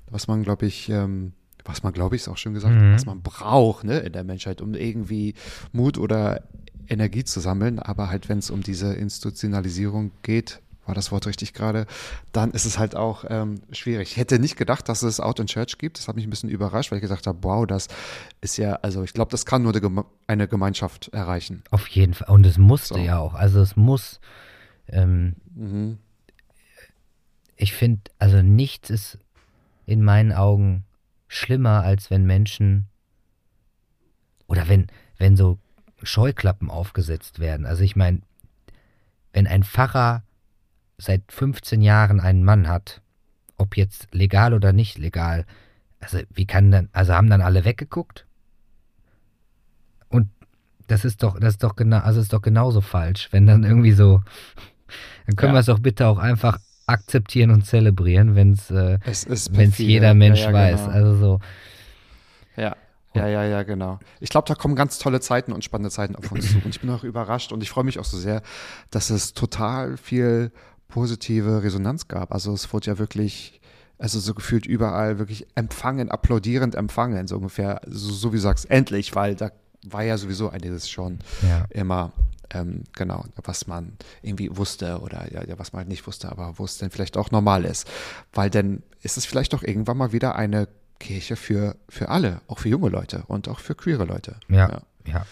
[0.09, 1.33] was man, glaube ich, ähm,
[1.65, 2.93] was man, glaube ich, ist auch schon gesagt, Mhm.
[2.93, 5.35] was man braucht ne, in der Menschheit, um irgendwie
[5.71, 6.43] Mut oder
[6.87, 7.79] Energie zu sammeln.
[7.79, 10.59] Aber halt, wenn es um diese Institutionalisierung geht,
[10.91, 11.87] war das Wort richtig gerade,
[12.33, 14.11] dann ist es halt auch ähm, schwierig.
[14.11, 15.97] Ich hätte nicht gedacht, dass es Out in Church gibt.
[15.97, 17.87] Das hat mich ein bisschen überrascht, weil ich gesagt habe, wow, das
[18.41, 21.63] ist ja, also ich glaube, das kann nur eine Geme- eine Gemeinschaft erreichen.
[21.71, 22.29] Auf jeden Fall.
[22.29, 22.99] Und es musste So.
[22.99, 23.33] ja auch.
[23.33, 24.19] Also es muss.
[24.87, 25.97] Ähm, Mhm.
[27.55, 29.17] ich finde, also nichts ist
[29.85, 30.83] in meinen Augen
[31.27, 32.87] schlimmer, als wenn Menschen
[34.47, 34.87] oder wenn,
[35.17, 35.57] wenn so
[36.03, 37.65] Scheuklappen aufgesetzt werden.
[37.65, 38.21] Also ich meine,
[39.33, 40.23] wenn ein Pfarrer
[41.01, 43.01] seit 15 Jahren einen Mann hat,
[43.57, 45.45] ob jetzt legal oder nicht legal,
[45.99, 48.25] also wie kann dann, also haben dann alle weggeguckt?
[50.09, 50.29] Und
[50.87, 53.91] das ist doch, das ist doch genau, also ist doch genauso falsch, wenn dann irgendwie
[53.93, 54.21] so,
[55.27, 55.55] dann können Ja.
[55.57, 59.83] wir es doch bitte auch einfach akzeptieren und zelebrieren, wenn es äh, Es perfide.
[59.89, 60.81] jeder Mensch Ja, ja, weiß.
[60.81, 60.91] genau.
[60.93, 61.39] Also so,
[62.57, 62.75] Ja.
[63.13, 63.99] Ja, ja, ja, genau.
[64.21, 66.59] Ich glaube, da kommen ganz tolle Zeiten und spannende Zeiten auf uns zu.
[66.63, 68.41] Und ich bin auch überrascht und ich freue mich auch so sehr,
[68.89, 70.53] dass es total viel
[70.91, 72.31] positive Resonanz gab.
[72.31, 73.59] Also es wurde ja wirklich,
[73.97, 78.69] also so gefühlt überall wirklich empfangen, applaudierend empfangen, so ungefähr, so, so wie du sagst,
[78.69, 79.51] endlich, weil da
[79.83, 81.65] war ja sowieso einiges schon ja.
[81.71, 82.11] immer,
[82.51, 86.59] ähm, genau, was man irgendwie wusste oder ja, ja, was man halt nicht wusste, aber
[86.59, 87.87] wo es denn vielleicht auch normal ist.
[88.33, 90.67] Weil dann ist es vielleicht auch irgendwann mal wieder eine
[90.99, 94.35] Kirche für, für alle, auch für junge Leute und auch für queere Leute.
[94.49, 95.25] Ja, ja.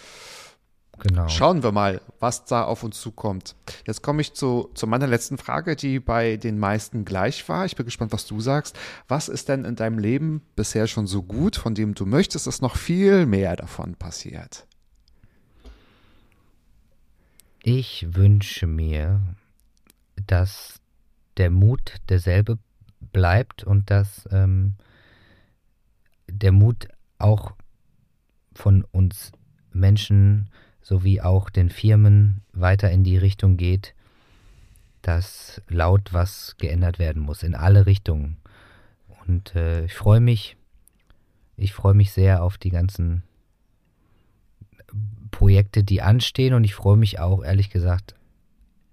[0.99, 1.27] Genau.
[1.29, 3.55] Schauen wir mal, was da auf uns zukommt.
[3.87, 7.65] Jetzt komme ich zu, zu meiner letzten Frage, die bei den meisten gleich war.
[7.65, 8.77] Ich bin gespannt, was du sagst.
[9.07, 12.61] Was ist denn in deinem Leben bisher schon so gut, von dem du möchtest, dass
[12.61, 14.65] noch viel mehr davon passiert?
[17.63, 19.21] Ich wünsche mir
[20.29, 20.79] dass
[21.37, 22.59] der Mut derselbe
[22.99, 24.75] bleibt und dass ähm,
[26.27, 26.87] der Mut
[27.17, 27.53] auch
[28.53, 29.31] von uns
[29.71, 30.49] Menschen
[30.89, 33.93] sowie auch den Firmen weiter in die Richtung geht,
[35.03, 38.37] dass laut was geändert werden muss, in alle Richtungen.
[39.27, 40.57] Und äh, ich freue mich,
[41.57, 43.21] ich freue mich sehr auf die ganzen
[45.29, 48.15] Projekte, die anstehen und ich freue mich auch, ehrlich gesagt,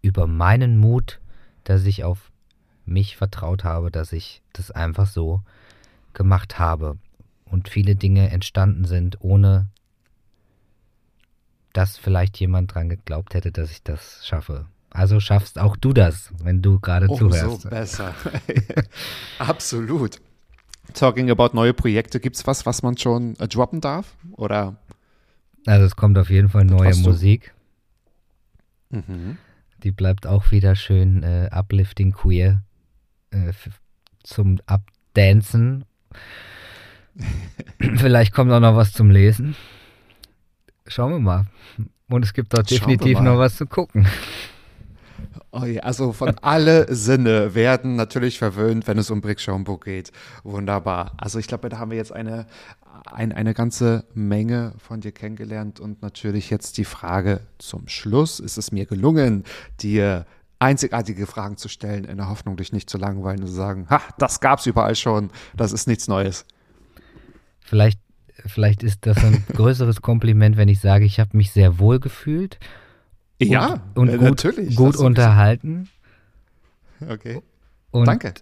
[0.03, 1.19] über meinen Mut,
[1.65, 2.31] dass ich auf
[2.85, 5.41] mich vertraut habe, dass ich das einfach so
[6.13, 6.99] gemacht habe
[7.47, 9.69] und viele Dinge entstanden sind, ohne
[11.77, 14.66] dass vielleicht jemand dran geglaubt hätte, dass ich das schaffe.
[14.89, 17.68] Also schaffst auch du das, wenn du gerade Umso zuhörst.
[17.68, 18.14] besser.
[19.39, 20.22] Absolut.
[20.95, 24.16] Talking about neue Projekte, gibt es was, was man schon äh, droppen darf?
[24.33, 24.77] Oder?
[25.66, 27.53] Also es kommt auf jeden Fall neue Musik.
[28.89, 29.37] Mhm.
[29.83, 32.62] Die bleibt auch wieder schön äh, uplifting queer
[33.33, 33.53] äh,
[34.22, 35.85] zum Abdancen.
[37.79, 39.57] Vielleicht kommt auch noch was zum Lesen.
[40.89, 41.47] Schauen wir mal.
[42.09, 44.07] Und es gibt wir definitiv noch was zu gucken.
[45.53, 50.12] Oh ja, also von alle Sinne werden natürlich verwöhnt, wenn es um Brick Schaumburg geht.
[50.45, 51.12] Wunderbar.
[51.16, 52.47] Also ich glaube, da haben wir jetzt eine,
[53.07, 58.39] ein, eine ganze Menge von dir kennengelernt und natürlich jetzt die Frage zum Schluss.
[58.39, 59.45] Ist es mir gelungen,
[59.80, 60.26] dir
[60.59, 64.01] einzigartige Fragen zu stellen, in der Hoffnung, dich nicht zu langweilen und zu sagen, ha,
[64.18, 66.47] das gab's überall schon, das ist nichts Neues.
[67.61, 67.99] Vielleicht,
[68.47, 72.59] vielleicht ist das ein größeres Kompliment, wenn ich sage, ich habe mich sehr wohl gefühlt
[73.41, 74.77] Ja, und äh, gut, natürlich.
[74.77, 75.89] gut unterhalten.
[77.07, 77.43] Okay,
[77.91, 78.33] Und danke.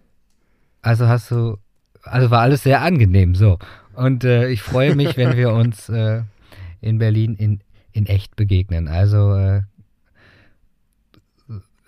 [0.83, 1.57] Also hast du,
[2.03, 3.59] also war alles sehr angenehm, so.
[3.95, 6.23] Und äh, ich freue mich, wenn wir uns äh,
[6.81, 7.61] in Berlin in,
[7.93, 8.89] in echt begegnen.
[8.89, 9.63] Also äh,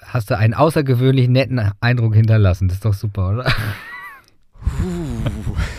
[0.03, 2.69] hast du einen außergewöhnlich netten Eindruck hinterlassen.
[2.69, 3.53] Das ist doch super, oder?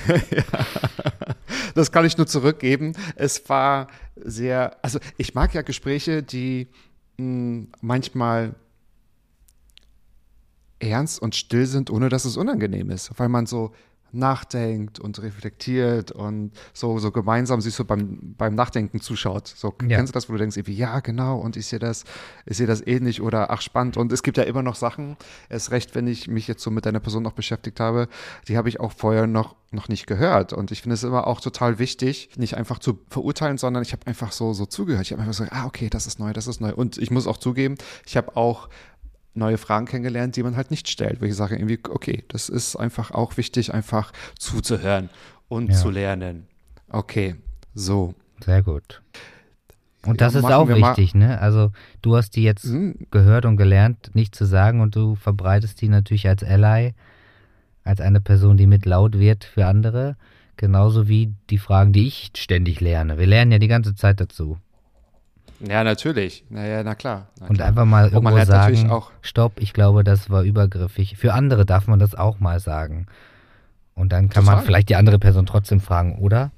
[1.78, 2.94] Das kann ich nur zurückgeben.
[3.16, 6.70] Es war sehr, also ich mag ja Gespräche, die
[7.18, 8.56] mh, manchmal
[10.80, 13.74] ernst und still sind, ohne dass es unangenehm ist, weil man so
[14.12, 19.48] nachdenkt und reflektiert und so, so gemeinsam sich so beim, beim Nachdenken zuschaut.
[19.48, 19.98] So, Ja.
[19.98, 22.04] kennst du das, wo du denkst, irgendwie, ja, genau, und ich sehe das,
[22.46, 23.98] ich sehe das ähnlich oder ach, spannend.
[23.98, 25.18] Und es gibt ja immer noch Sachen,
[25.50, 28.08] erst recht, wenn ich mich jetzt so mit deiner Person noch beschäftigt habe,
[28.48, 30.54] die habe ich auch vorher noch, noch nicht gehört.
[30.54, 34.08] Und ich finde es immer auch total wichtig, nicht einfach zu verurteilen, sondern ich habe
[34.08, 35.04] einfach so, so zugehört.
[35.06, 36.74] Ich habe einfach so, ah, okay, das ist neu, das ist neu.
[36.74, 38.70] Und ich muss auch zugeben, ich habe auch
[39.38, 42.76] neue Fragen kennengelernt, die man halt nicht stellt, wo ich sage irgendwie, okay, das ist
[42.76, 45.10] einfach auch wichtig, einfach zuzuhören
[45.48, 45.76] und Ja.
[45.76, 46.48] zu lernen.
[46.90, 47.36] Okay,
[47.74, 48.14] so.
[48.44, 49.02] Sehr gut.
[50.06, 51.40] Und das Ja, ist auch wichtig, ne?
[51.42, 51.72] Also
[52.02, 55.90] du hast die jetzt Hm, gehört und gelernt, nicht zu sagen und du verbreitest die
[55.90, 56.94] natürlich als Ally,
[57.84, 60.16] als eine Person, die mit laut wird für andere,
[60.56, 63.18] genauso wie die Fragen, die ich ständig lerne.
[63.18, 64.58] Wir lernen ja die ganze Zeit dazu.
[65.60, 66.44] Ja, natürlich.
[66.50, 67.28] Naja, na klar.
[67.40, 67.68] Na Und klar.
[67.70, 71.18] einfach mal man irgendwo sagen, auch- stopp, ich glaube, das war übergriffig.
[71.18, 73.08] Für andere darf man das auch mal sagen.
[73.96, 74.58] Und dann kann Total.
[74.58, 76.52] man vielleicht die andere Person trotzdem fragen, oder?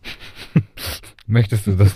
[1.29, 1.93] Möchtest du das?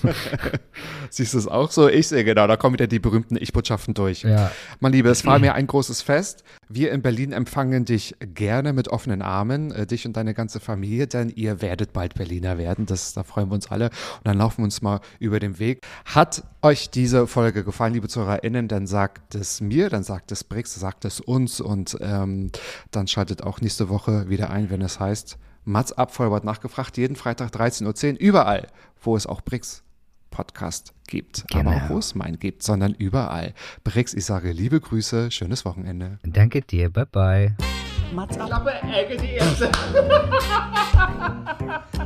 [1.09, 1.89] Siehst du es auch so?
[1.89, 4.21] Ich sehe genau, da kommen wieder die berühmten Ich-Botschaften durch.
[4.21, 4.51] ja.
[4.79, 6.43] Mein Lieber, es war mir ein großes Fest.
[6.69, 11.07] Wir in Berlin empfangen dich gerne mit offenen Armen, äh, dich und deine ganze Familie,
[11.07, 12.85] denn ihr werdet bald Berliner werden.
[12.85, 13.85] Das, da freuen wir uns alle.
[13.85, 15.79] Und dann laufen wir uns mal über den Weg.
[16.05, 20.75] Hat euch diese Folge gefallen, liebe ZuhörerInnen, dann sagt es mir, dann sagt es Brix,
[20.75, 22.51] sagt es uns und ähm,
[22.91, 27.15] dann schaltet auch nächste Woche wieder ein, wenn es heißt Mats ab, Vollbart nachgefragt, jeden
[27.15, 28.67] Freitag 13.10 Uhr, überall,
[29.03, 29.83] wo es auch Brix
[30.31, 31.45] Podcast gibt.
[31.53, 31.77] Aber Genau.
[31.85, 33.53] auch wo es meinen gibt, sondern überall.
[33.83, 36.17] Brix, ich sage liebe Grüße, schönes Wochenende.
[36.23, 37.55] Danke dir, bye bye.
[38.13, 38.65] Mats ab.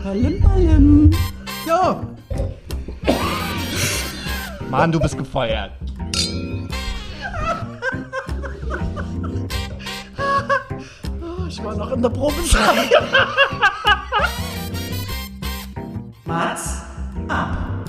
[0.03, 1.11] Palim, palim.
[1.65, 2.01] So,
[4.69, 5.71] Mann, du bist gefeuert.
[11.47, 12.91] ich war noch in der Probezeit.
[16.25, 16.81] Mats
[17.29, 17.86] up.